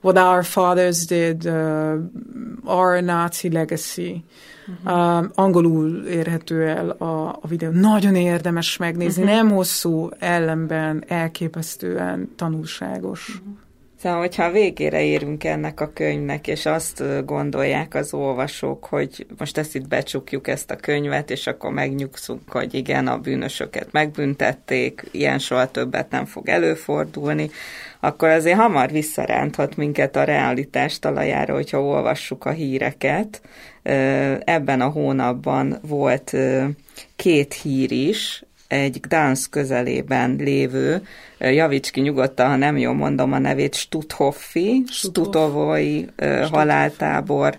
What 0.00 0.18
Our 0.18 0.44
Fathers 0.44 1.06
Did, 1.06 1.46
uh, 1.46 2.74
Our 2.76 3.02
Nazi 3.02 3.50
Legacy. 3.50 4.24
Uh-huh. 4.84 5.18
Uh, 5.18 5.30
angolul 5.34 6.04
érhető 6.06 6.66
el 6.66 6.90
a, 6.90 7.28
a 7.28 7.46
videó. 7.48 7.70
Nagyon 7.70 8.14
érdemes 8.14 8.76
megnézni, 8.76 9.22
uh-huh. 9.22 9.36
nem 9.36 9.50
hosszú, 9.50 10.08
ellenben 10.18 11.04
elképesztően 11.08 12.32
tanulságos. 12.36 13.28
Uh-huh. 13.28 13.62
Szóval, 14.04 14.18
hogyha 14.18 14.44
a 14.44 14.50
végére 14.50 15.02
érünk 15.02 15.44
ennek 15.44 15.80
a 15.80 15.92
könyvnek, 15.92 16.46
és 16.46 16.66
azt 16.66 17.24
gondolják 17.24 17.94
az 17.94 18.14
olvasók, 18.14 18.84
hogy 18.84 19.26
most 19.38 19.58
ezt 19.58 19.74
itt 19.74 19.88
becsukjuk 19.88 20.48
ezt 20.48 20.70
a 20.70 20.76
könyvet, 20.76 21.30
és 21.30 21.46
akkor 21.46 21.72
megnyugszunk, 21.72 22.40
hogy 22.48 22.74
igen, 22.74 23.06
a 23.06 23.18
bűnösöket 23.18 23.92
megbüntették, 23.92 25.04
ilyen 25.10 25.38
soha 25.38 25.70
többet 25.70 26.10
nem 26.10 26.24
fog 26.24 26.48
előfordulni, 26.48 27.50
akkor 28.00 28.28
azért 28.28 28.58
hamar 28.58 28.90
visszaránthat 28.90 29.76
minket 29.76 30.16
a 30.16 30.24
realitás 30.24 30.98
talajára, 30.98 31.54
hogyha 31.54 31.82
olvassuk 31.82 32.44
a 32.44 32.50
híreket. 32.50 33.40
Ebben 34.44 34.80
a 34.80 34.88
hónapban 34.88 35.78
volt 35.82 36.36
két 37.16 37.54
hír 37.54 37.92
is, 37.92 38.44
egy 38.68 39.00
Gdansk 39.00 39.50
közelében 39.50 40.36
lévő, 40.38 41.02
javíts 41.38 41.90
ki 41.90 42.00
nyugodtan, 42.00 42.48
ha 42.48 42.56
nem 42.56 42.76
jól 42.76 42.94
mondom 42.94 43.32
a 43.32 43.38
nevét, 43.38 43.74
Stuthoffi, 43.74 44.82
Stutovoi 44.90 46.08
haláltáborra 46.50 47.56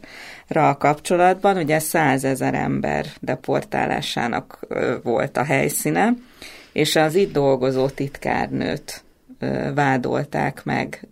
kapcsolatban, 0.78 1.58
ugye 1.58 1.80
százezer 1.80 2.54
ember 2.54 3.06
deportálásának 3.20 4.60
volt 5.04 5.38
a 5.38 5.44
helyszíne, 5.44 6.14
és 6.72 6.96
az 6.96 7.16
itt 7.16 7.34
dolgozó 7.34 7.88
titkárnőt 7.88 9.04
vádolták 9.76 10.64
meg 10.64 11.08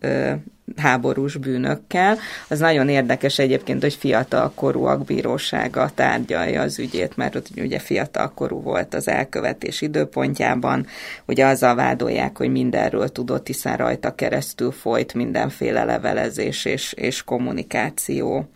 háborús 0.76 1.38
bűnökkel. 1.38 2.18
Az 2.48 2.60
nagyon 2.60 2.90
érdekes 2.90 3.40
egyébként, 3.40 3.82
hogy 3.82 3.94
fiatal 3.94 4.52
korúak 4.56 5.06
bírósága 5.06 5.90
tárgyalja 5.96 6.62
az 6.62 6.80
ügyét, 6.80 7.18
mert 7.18 7.36
ott 7.36 7.48
ugye 7.58 7.80
fiatal 7.80 8.32
korú 8.36 8.62
volt 8.62 8.94
az 8.94 9.08
elkövetés 9.08 9.82
időpontjában. 9.82 10.88
Ugye 11.26 11.46
azzal 11.46 11.76
vádolják, 11.76 12.38
hogy 12.38 12.50
mindenről 12.52 13.10
tudott, 13.10 13.48
hiszen 13.48 13.78
rajta 13.78 14.16
keresztül 14.16 14.72
folyt 14.72 15.14
mindenféle 15.14 15.84
levelezés 15.84 16.66
és, 16.66 16.94
és 16.94 17.24
kommunikáció. 17.24 18.48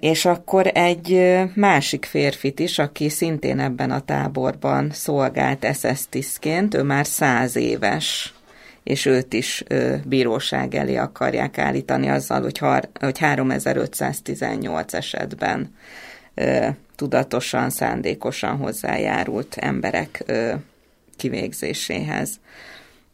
És 0.00 0.24
akkor 0.24 0.70
egy 0.74 1.36
másik 1.54 2.04
férfit 2.04 2.60
is, 2.60 2.78
aki 2.78 3.08
szintén 3.08 3.58
ebben 3.58 3.90
a 3.90 4.00
táborban 4.00 4.90
szolgált 4.92 5.66
SS 5.74 6.08
tisztként, 6.08 6.74
ő 6.74 6.82
már 6.82 7.06
száz 7.06 7.56
éves 7.56 8.34
és 8.86 9.06
őt 9.06 9.32
is 9.32 9.64
bíróság 10.04 10.74
elé 10.74 10.96
akarják 10.96 11.58
állítani 11.58 12.08
azzal, 12.08 12.42
hogy, 12.42 12.58
har, 12.58 12.88
hogy 13.00 13.18
3518 13.18 14.94
esetben 14.94 15.74
tudatosan, 16.96 17.70
szándékosan 17.70 18.56
hozzájárult 18.56 19.56
emberek 19.56 20.24
kivégzéséhez. 21.16 22.30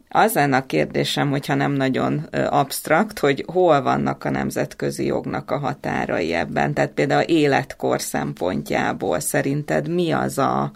Az 0.09 0.33
lenne 0.33 0.57
a 0.57 0.67
kérdésem, 0.67 1.31
hogyha 1.31 1.55
nem 1.55 1.73
nagyon 1.73 2.19
absztrakt, 2.49 3.19
hogy 3.19 3.45
hol 3.47 3.83
vannak 3.83 4.25
a 4.25 4.31
nemzetközi 4.31 5.05
jognak 5.05 5.51
a 5.51 5.59
határai 5.59 6.33
ebben. 6.33 6.73
Tehát 6.73 6.91
például 6.91 7.23
életkor 7.23 8.01
szempontjából 8.01 9.21
szerinted 9.21 9.89
mi 9.89 10.11
az 10.11 10.39
a, 10.39 10.73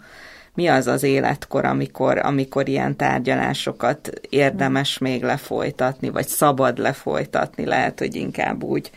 mi 0.57 0.67
az 0.67 0.87
az 0.87 1.03
életkor, 1.03 1.65
amikor, 1.65 2.17
amikor 2.17 2.67
ilyen 2.67 2.95
tárgyalásokat 2.95 4.11
érdemes 4.29 4.97
még 4.97 5.23
lefolytatni, 5.23 6.09
vagy 6.09 6.27
szabad 6.27 6.77
lefolytatni, 6.77 7.65
lehet, 7.65 7.99
hogy 7.99 8.15
inkább 8.15 8.63
úgy, 8.63 8.91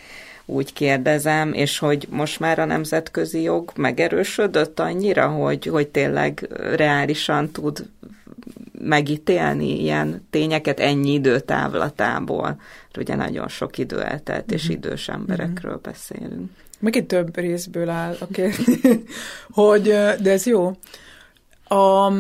úgy 0.47 0.73
kérdezem, 0.73 1.53
és 1.53 1.79
hogy 1.79 2.07
most 2.11 2.41
már 2.41 2.59
a 2.59 2.65
nemzetközi 2.65 3.43
jog 3.43 3.73
megerősödött 3.77 4.81
annyira, 4.81 5.29
hogy, 5.29 5.67
hogy 5.67 5.89
tényleg 5.89 6.49
reálisan 6.77 7.51
tud 7.51 7.89
megítélni 8.79 9.81
ilyen 9.81 10.27
tényeket 10.31 10.81
ennyi 10.81 11.13
időtávlatából. 11.13 12.61
Ugye 12.99 13.15
nagyon 13.15 13.49
sok 13.49 13.79
idő 13.79 14.03
eltelt, 14.03 14.45
mm-hmm. 14.45 14.55
és 14.55 14.63
mhm. 14.63 14.73
idős 14.73 15.09
emberekről 15.09 15.73
mm-hmm. 15.73 15.83
beszélünk. 15.83 16.51
Megint 16.79 17.07
több 17.07 17.37
részből 17.37 17.89
áll 17.89 18.17
a 18.21 18.27
kérdés, 18.27 18.81
hogy, 19.51 19.83
de 20.23 20.31
ez 20.31 20.47
jó, 20.47 20.73
a, 21.71 22.13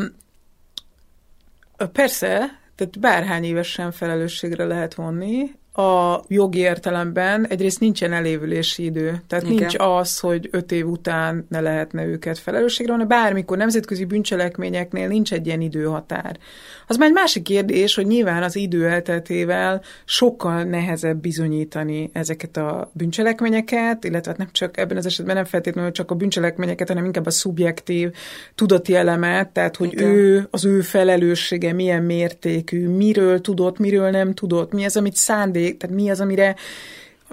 persze, 1.92 2.58
tehát 2.74 3.00
bárhány 3.00 3.44
évesen 3.44 3.92
felelősségre 3.92 4.64
lehet 4.64 4.94
vonni, 4.94 5.58
a 5.72 6.20
jogi 6.28 6.58
értelemben 6.58 7.46
egyrészt 7.46 7.80
nincsen 7.80 8.12
elévülési 8.12 8.84
idő. 8.84 9.22
Tehát 9.26 9.44
Igen. 9.44 9.56
nincs 9.56 9.74
az, 9.78 10.18
hogy 10.18 10.48
öt 10.52 10.72
év 10.72 10.88
után 10.88 11.46
ne 11.48 11.60
lehetne 11.60 12.04
őket 12.04 12.38
felelősségre 12.38 12.92
vonni. 12.92 13.04
Bármikor 13.04 13.56
nemzetközi 13.56 14.04
bűncselekményeknél 14.04 15.08
nincs 15.08 15.32
egy 15.32 15.46
ilyen 15.46 15.60
időhatár. 15.60 16.38
Az 16.86 16.96
már 16.96 17.08
egy 17.08 17.14
másik 17.14 17.42
kérdés, 17.42 17.94
hogy 17.94 18.06
nyilván 18.06 18.42
az 18.42 18.56
idő 18.56 18.86
elteltével 18.86 19.82
sokkal 20.04 20.62
nehezebb 20.62 21.16
bizonyítani 21.16 22.10
ezeket 22.12 22.56
a 22.56 22.90
bűncselekményeket, 22.92 24.04
illetve 24.04 24.30
hát 24.30 24.38
nem 24.38 24.48
csak 24.52 24.78
ebben 24.78 24.96
az 24.96 25.06
esetben 25.06 25.34
nem 25.34 25.44
feltétlenül 25.44 25.92
csak 25.92 26.10
a 26.10 26.14
bűncselekményeket, 26.14 26.88
hanem 26.88 27.04
inkább 27.04 27.26
a 27.26 27.30
szubjektív 27.30 28.10
tudati 28.54 28.94
elemet, 28.94 29.48
tehát 29.48 29.76
hogy 29.76 29.92
Igen. 29.92 30.08
ő, 30.08 30.48
az 30.50 30.64
ő 30.64 30.80
felelőssége 30.80 31.72
milyen 31.72 32.02
mértékű, 32.02 32.88
miről 32.88 33.40
tudott, 33.40 33.78
miről 33.78 34.10
nem 34.10 34.34
tudott, 34.34 34.72
mi 34.72 34.84
az, 34.84 34.96
amit 34.96 35.16
szándék, 35.16 35.58
tehát 35.60 35.96
mi 35.96 36.10
az, 36.10 36.20
amire 36.20 36.56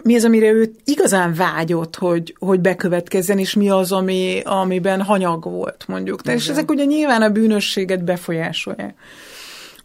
mi 0.03 0.15
az, 0.15 0.25
amire 0.25 0.51
ő 0.51 0.71
igazán 0.84 1.34
vágyott, 1.34 1.95
hogy, 1.95 2.36
hogy 2.39 2.59
bekövetkezzen, 2.59 3.39
és 3.39 3.53
mi 3.53 3.69
az, 3.69 3.91
ami, 3.91 4.41
amiben 4.43 5.01
hanyag 5.01 5.43
volt, 5.43 5.84
mondjuk. 5.88 6.21
Tehát, 6.21 6.39
és 6.39 6.49
ezek 6.49 6.71
ugye 6.71 6.84
nyilván 6.84 7.21
a 7.21 7.30
bűnösséget 7.30 8.03
befolyásolják. 8.03 8.95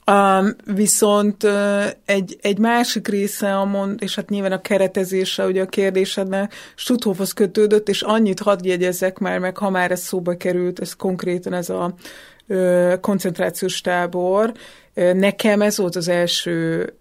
Um, 0.07 0.57
viszont 0.75 1.43
uh, 1.43 1.85
egy, 2.05 2.39
egy 2.41 2.59
másik 2.59 3.09
része 3.09 3.57
a 3.57 3.65
mond, 3.65 4.03
és 4.03 4.15
hát 4.15 4.29
nyilván 4.29 4.53
a 4.53 4.61
keretezése 4.61 5.47
ugye 5.47 5.63
a 5.63 5.67
kérdésednek 5.67 6.55
Stutthoffhoz 6.75 7.33
kötődött, 7.33 7.89
és 7.89 8.03
annyit 8.03 8.41
hadd 8.41 8.67
jegyezzek 8.67 9.19
már 9.19 9.39
meg, 9.39 9.57
ha 9.57 9.71
már 9.71 9.91
ez 9.91 10.01
szóba 10.01 10.37
került, 10.37 10.81
ez 10.81 10.97
konkrétan 10.97 11.53
ez 11.53 11.71
a 11.71 11.95
koncentrációs 13.01 13.81
tábor. 13.81 14.53
Nekem 14.95 15.63
ez 15.63 15.79
volt 15.79 15.97
az 15.97 16.09
első 16.09 16.93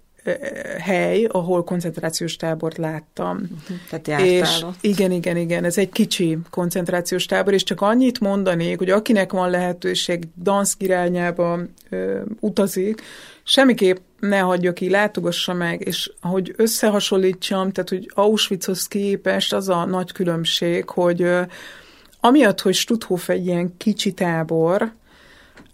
hely, 0.80 1.24
ahol 1.24 1.64
koncentrációs 1.64 2.36
tábort 2.36 2.78
láttam. 2.78 3.38
Uh-huh. 3.38 3.78
Tehát 3.90 4.08
jártál 4.08 4.28
és 4.28 4.62
ott. 4.64 4.76
Igen, 4.82 5.12
igen, 5.12 5.38
igen. 5.38 5.64
Ez 5.64 5.78
egy 5.78 5.90
kicsi 5.90 6.38
koncentrációs 6.50 7.26
tábor, 7.26 7.54
és 7.54 7.64
csak 7.64 7.82
annyit 7.82 8.20
mondanék, 8.20 8.78
hogy 8.78 8.90
akinek 8.90 9.32
van 9.32 9.50
lehetőség 9.50 10.28
Danszk 10.44 10.82
irányába 10.82 11.60
ö, 11.90 12.20
utazik, 12.40 13.02
semmiképp 13.44 13.98
ne 14.20 14.40
hagyja 14.40 14.74
ki, 14.74 14.90
látogassa 14.90 15.54
meg, 15.54 15.82
és 15.88 16.12
hogy 16.22 16.54
összehasonlítsam, 16.58 17.72
tehát 17.72 17.90
hogy 17.90 18.12
Auschwitzhoz 18.14 18.88
képest 18.88 19.54
az 19.54 19.70
a 19.70 19.86
nagy 19.86 20.12
különbség, 20.12 20.90
hogy 20.90 21.22
ö, 21.22 21.42
amiatt, 22.20 22.62
hogy 22.62 22.74
Stutthof 22.74 23.30
egy 23.30 23.46
ilyen 23.46 23.78
kicsi 23.78 24.14
tábor, 24.14 24.92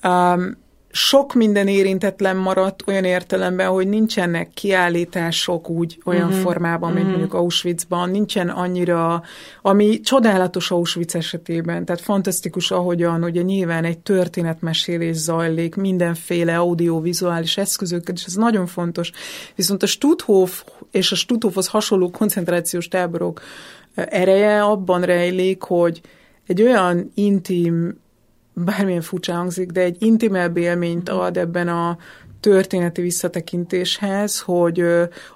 um, 0.03 0.57
sok 0.97 1.33
minden 1.33 1.67
érintetlen 1.67 2.37
maradt 2.37 2.83
olyan 2.87 3.03
értelemben, 3.03 3.67
hogy 3.67 3.87
nincsenek 3.87 4.49
kiállítások 4.53 5.69
úgy 5.69 5.97
olyan 6.05 6.27
uh-huh. 6.27 6.41
formában, 6.41 6.89
mint 6.91 7.05
uh-huh. 7.05 7.17
mondjuk 7.17 7.41
Auschwitzban, 7.41 8.09
nincsen 8.09 8.49
annyira, 8.49 9.23
ami 9.61 9.99
csodálatos 9.99 10.71
Auschwitz 10.71 11.15
esetében, 11.15 11.85
tehát 11.85 12.01
fantasztikus 12.01 12.71
ahogyan, 12.71 13.23
ugye 13.23 13.41
nyilván 13.41 13.83
egy 13.83 13.97
történetmesélés 13.97 15.15
zajlik, 15.15 15.75
mindenféle 15.75 16.57
audiovizuális 16.57 17.57
eszközökkel, 17.57 18.15
és 18.15 18.23
ez 18.25 18.33
nagyon 18.33 18.67
fontos. 18.67 19.11
Viszont 19.55 19.83
a 19.83 19.87
Stutthof 19.87 20.63
és 20.91 21.11
a 21.11 21.15
Stutthofhoz 21.15 21.67
hasonló 21.67 22.09
koncentrációs 22.09 22.87
táborok 22.87 23.41
ereje 23.95 24.63
abban 24.63 25.01
rejlik, 25.01 25.61
hogy 25.61 26.01
egy 26.47 26.61
olyan 26.61 27.11
intim 27.15 27.97
bármilyen 28.66 29.01
furcsa 29.01 29.34
hangzik, 29.34 29.72
de 29.72 29.82
egy 29.82 29.95
intimebb 29.99 30.58
élményt 30.58 31.10
ad 31.10 31.38
ebben 31.38 31.68
a 31.68 31.97
történeti 32.39 33.01
visszatekintéshez, 33.01 34.39
hogy 34.39 34.84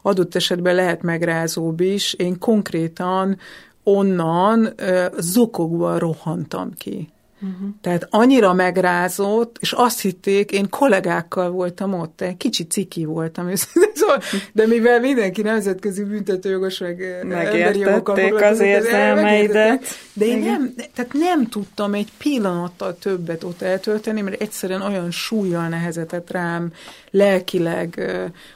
adott 0.01 0.35
esetben 0.35 0.75
lehet 0.75 1.01
megrázóbb 1.01 1.79
is. 1.79 2.13
Én 2.13 2.39
konkrétan 2.39 3.37
onnan 3.83 4.73
zokogva 5.17 5.97
rohantam 5.97 6.73
ki. 6.73 7.09
Uh-huh. 7.43 7.69
Tehát 7.81 8.07
annyira 8.09 8.53
megrázott, 8.53 9.57
és 9.59 9.71
azt 9.71 10.01
hitték, 10.01 10.51
én 10.51 10.69
kollégákkal 10.69 11.49
voltam 11.49 11.93
ott, 11.93 12.21
egy 12.21 12.37
kicsi 12.37 12.67
ciki 12.67 13.05
voltam, 13.05 13.51
szóval, 13.93 14.21
de 14.51 14.67
mivel 14.67 14.99
mindenki 14.99 15.41
nemzetközi 15.41 16.03
büntetőjogos, 16.03 16.77
meg 16.77 17.01
emberi 17.01 17.79
jogokkal 17.79 18.37
az 18.37 18.59
érzelmeidet. 18.59 19.85
De 20.13 20.25
én 20.25 20.39
nem, 20.39 20.73
tehát 20.93 21.13
nem 21.13 21.47
tudtam 21.47 21.93
egy 21.93 22.11
pillanattal 22.17 22.97
többet 22.97 23.43
ott 23.43 23.61
eltölteni, 23.61 24.21
mert 24.21 24.41
egyszerűen 24.41 24.81
olyan 24.81 25.11
súlyjal 25.11 25.67
nehezetett 25.67 26.31
rám 26.31 26.73
lelkileg 27.11 28.11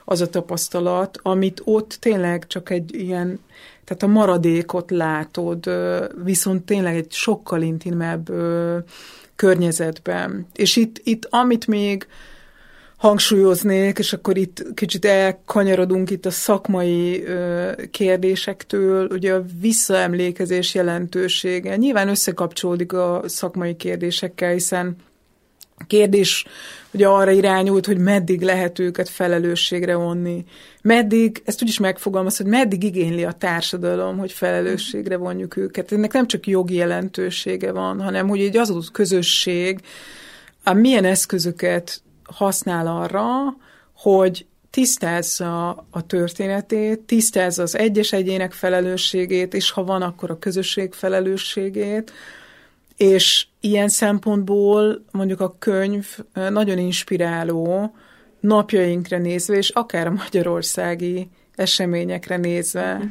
az 0.06 0.22
a 0.22 0.30
tapasztalat, 0.30 1.20
amit 1.22 1.62
ott 1.64 1.98
tényleg 2.00 2.48
csak 2.48 2.70
egy 2.70 2.96
ilyen 2.96 3.40
tehát 3.86 4.04
a 4.04 4.08
maradékot 4.08 4.92
látod, 4.92 5.70
viszont 6.24 6.66
tényleg 6.66 6.96
egy 6.96 7.12
sokkal 7.12 7.62
intimebb 7.62 8.32
környezetben. 9.36 10.48
És 10.54 10.76
itt, 10.76 11.02
itt 11.04 11.28
amit 11.30 11.68
még 11.68 12.08
hangsúlyoznék, 12.98 13.98
és 13.98 14.14
akkor 14.14 14.38
itt 14.38 14.66
kicsit 14.74 15.06
elkanyarodunk 15.06 16.10
itt 16.10 16.26
a 16.26 16.32
szakmai 16.32 17.24
kérdésektől, 17.92 19.08
ugye 19.12 19.34
a 19.34 19.46
visszaemlékezés 19.60 20.74
jelentősége. 20.74 21.76
Nyilván 21.76 22.08
összekapcsolódik 22.08 22.94
a 22.94 23.22
szakmai 23.26 23.76
kérdésekkel, 23.76 24.52
hiszen 24.52 24.96
kérdés 25.88 26.46
ugye 26.92 27.08
arra 27.08 27.32
irányult, 27.32 27.86
hogy 27.86 27.98
meddig 27.98 28.42
lehet 28.42 28.80
őket 28.80 29.10
felelősségre 29.10 29.96
vonni. 29.96 30.46
Meddig, 30.82 31.42
ezt 31.46 31.62
úgy 31.62 31.68
is 31.68 31.80
megfogalmaz, 31.80 32.38
hogy 32.38 32.46
meddig 32.46 32.84
igényli 32.84 33.24
a 33.24 33.32
társadalom, 33.32 34.18
hogy 34.18 34.32
felelősségre 34.32 35.18
vonjuk 35.18 35.58
őket. 35.58 35.92
Ennek 35.92 36.14
nem 36.14 36.28
csak 36.28 36.48
jogi 36.48 36.76
jelentősége 36.76 37.72
van, 37.72 38.02
hanem 38.02 38.28
hogy 38.28 38.40
egy 38.40 38.58
az 38.58 38.90
közösség 38.92 39.80
a 40.64 40.74
milyen 40.74 41.06
eszközöket 41.06 42.02
használ 42.24 42.88
arra, 42.88 43.26
hogy 43.94 44.46
tisztázza 44.70 45.70
a 45.90 46.06
történetét, 46.06 47.00
tisztázza 47.00 47.62
az 47.62 47.78
egyes 47.78 48.14
egyének 48.14 48.54
felelősségét, 48.54 49.54
és 49.54 49.72
ha 49.72 49.84
van, 49.84 50.02
akkor 50.02 50.32
a 50.32 50.40
közösség 50.40 50.94
felelősségét, 50.94 52.12
és 52.98 53.48
ilyen 53.66 53.88
szempontból 53.88 55.06
mondjuk 55.12 55.42
a 55.42 55.56
könyv 55.60 56.18
nagyon 56.34 56.78
inspiráló 56.78 57.96
napjainkra 58.40 59.18
nézve, 59.18 59.56
és 59.56 59.70
akár 59.70 60.08
a 60.08 60.12
magyarországi 60.12 61.30
eseményekre 61.56 62.38
nézve, 62.38 63.02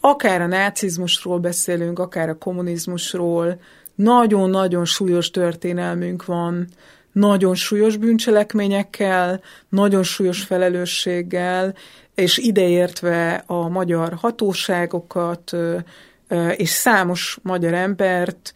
akár 0.00 0.40
a 0.40 0.46
nácizmusról 0.46 1.38
beszélünk, 1.38 1.98
akár 1.98 2.28
a 2.28 2.38
kommunizmusról, 2.38 3.60
nagyon-nagyon 3.94 4.84
súlyos 4.84 5.30
történelmünk 5.30 6.24
van, 6.24 6.68
nagyon 7.12 7.54
súlyos 7.54 7.96
bűncselekményekkel, 7.96 9.40
nagyon 9.68 10.02
súlyos 10.02 10.42
felelősséggel, 10.42 11.74
és 12.14 12.38
ideértve 12.38 13.42
a 13.46 13.68
magyar 13.68 14.14
hatóságokat, 14.14 15.56
és 16.56 16.68
számos 16.68 17.38
magyar 17.42 17.74
embert, 17.74 18.52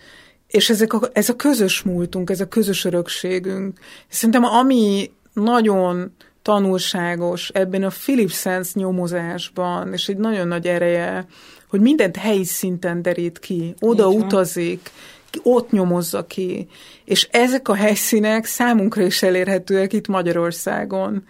és 0.50 0.70
ezek 0.70 0.92
a, 0.92 1.00
ez 1.12 1.28
a 1.28 1.36
közös 1.36 1.82
múltunk, 1.82 2.30
ez 2.30 2.40
a 2.40 2.48
közös 2.48 2.84
örökségünk. 2.84 3.78
Szerintem 4.08 4.44
ami 4.44 5.10
nagyon 5.32 6.12
tanulságos 6.42 7.48
ebben 7.48 7.82
a 7.82 7.88
Philip 7.88 8.30
Sands 8.30 8.74
nyomozásban, 8.74 9.92
és 9.92 10.08
egy 10.08 10.16
nagyon 10.16 10.48
nagy 10.48 10.66
ereje, 10.66 11.26
hogy 11.68 11.80
mindent 11.80 12.16
helyi 12.16 12.44
szinten 12.44 13.02
derít 13.02 13.38
ki, 13.38 13.74
oda 13.80 14.10
Így 14.10 14.16
utazik, 14.16 14.90
ott 15.42 15.70
nyomozza 15.70 16.26
ki, 16.26 16.68
és 17.04 17.28
ezek 17.30 17.68
a 17.68 17.74
helyszínek 17.74 18.44
számunkra 18.44 19.02
is 19.02 19.22
elérhetőek 19.22 19.92
itt 19.92 20.08
Magyarországon. 20.08 21.24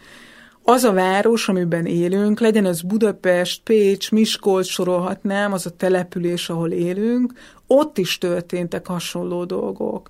Az 0.63 0.85
a 0.85 0.93
város, 0.93 1.49
amiben 1.49 1.87
élünk, 1.87 2.41
legyen 2.41 2.65
az 2.65 2.81
Budapest, 2.81 3.63
Pécs, 3.63 4.11
Miskolc, 4.11 4.67
sorolhatnám, 4.67 5.53
az 5.53 5.67
a 5.67 5.71
település, 5.71 6.49
ahol 6.49 6.71
élünk, 6.71 7.33
ott 7.73 7.99
is 7.99 8.19
történtek 8.19 8.87
hasonló 8.87 9.45
dolgok. 9.45 10.09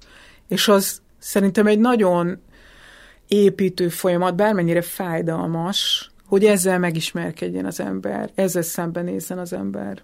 És 0.48 0.68
az 0.68 1.02
szerintem 1.18 1.66
egy 1.66 1.78
nagyon 1.78 2.42
építő 3.28 3.88
folyamat, 3.88 4.34
bármennyire 4.34 4.82
fájdalmas, 4.82 6.10
hogy 6.26 6.44
ezzel 6.44 6.78
megismerkedjen 6.78 7.64
az 7.64 7.80
ember, 7.80 8.30
ezzel 8.34 8.62
szembenézzen 8.62 9.38
az 9.38 9.52
ember. 9.52 10.02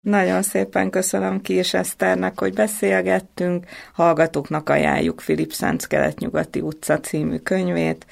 Nagyon 0.00 0.42
szépen 0.42 0.90
köszönöm 0.90 1.40
és 1.46 1.74
Eszternek, 1.74 2.38
hogy 2.38 2.54
beszélgettünk. 2.54 3.66
Hallgatóknak 3.92 4.68
ajánljuk 4.68 5.20
Filip 5.20 5.52
Szánc 5.52 5.84
Kelet-Nyugati 5.84 6.60
utca 6.60 7.00
című 7.00 7.36
könyvét 7.36 8.06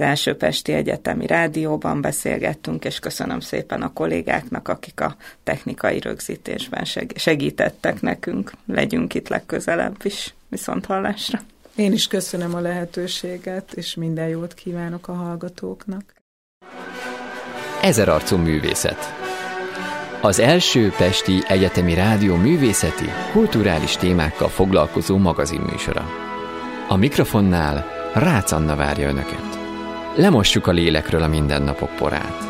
az 0.00 0.06
első 0.06 0.36
Pesti 0.36 0.72
Egyetemi 0.72 1.26
Rádióban 1.26 2.00
beszélgettünk, 2.00 2.84
és 2.84 2.98
köszönöm 2.98 3.40
szépen 3.40 3.82
a 3.82 3.92
kollégáknak, 3.92 4.68
akik 4.68 5.00
a 5.00 5.16
technikai 5.42 6.00
rögzítésben 6.00 6.84
segítettek 7.14 8.00
nekünk. 8.00 8.52
Legyünk 8.66 9.14
itt 9.14 9.28
legközelebb 9.28 9.96
is, 10.02 10.34
viszont 10.48 10.86
hallásra. 10.86 11.40
Én 11.74 11.92
is 11.92 12.06
köszönöm 12.06 12.54
a 12.54 12.60
lehetőséget, 12.60 13.72
és 13.72 13.94
minden 13.94 14.28
jót 14.28 14.54
kívánok 14.54 15.08
a 15.08 15.12
hallgatóknak. 15.12 16.14
Ezer 17.82 18.08
arcú 18.08 18.36
művészet. 18.36 19.14
Az 20.20 20.38
első 20.38 20.92
Pesti 20.96 21.42
Egyetemi 21.48 21.94
Rádió 21.94 22.36
művészeti, 22.36 23.10
kulturális 23.32 23.96
témákkal 23.96 24.48
foglalkozó 24.48 25.16
magazinműsora. 25.16 26.04
A 26.88 26.96
mikrofonnál 26.96 27.86
Rácz 28.14 28.52
Anna 28.52 28.76
várja 28.76 29.08
Önöket. 29.08 29.59
Lemossuk 30.14 30.66
a 30.66 30.72
lélekről 30.72 31.22
a 31.22 31.28
mindennapok 31.28 31.96
porát. 31.96 32.49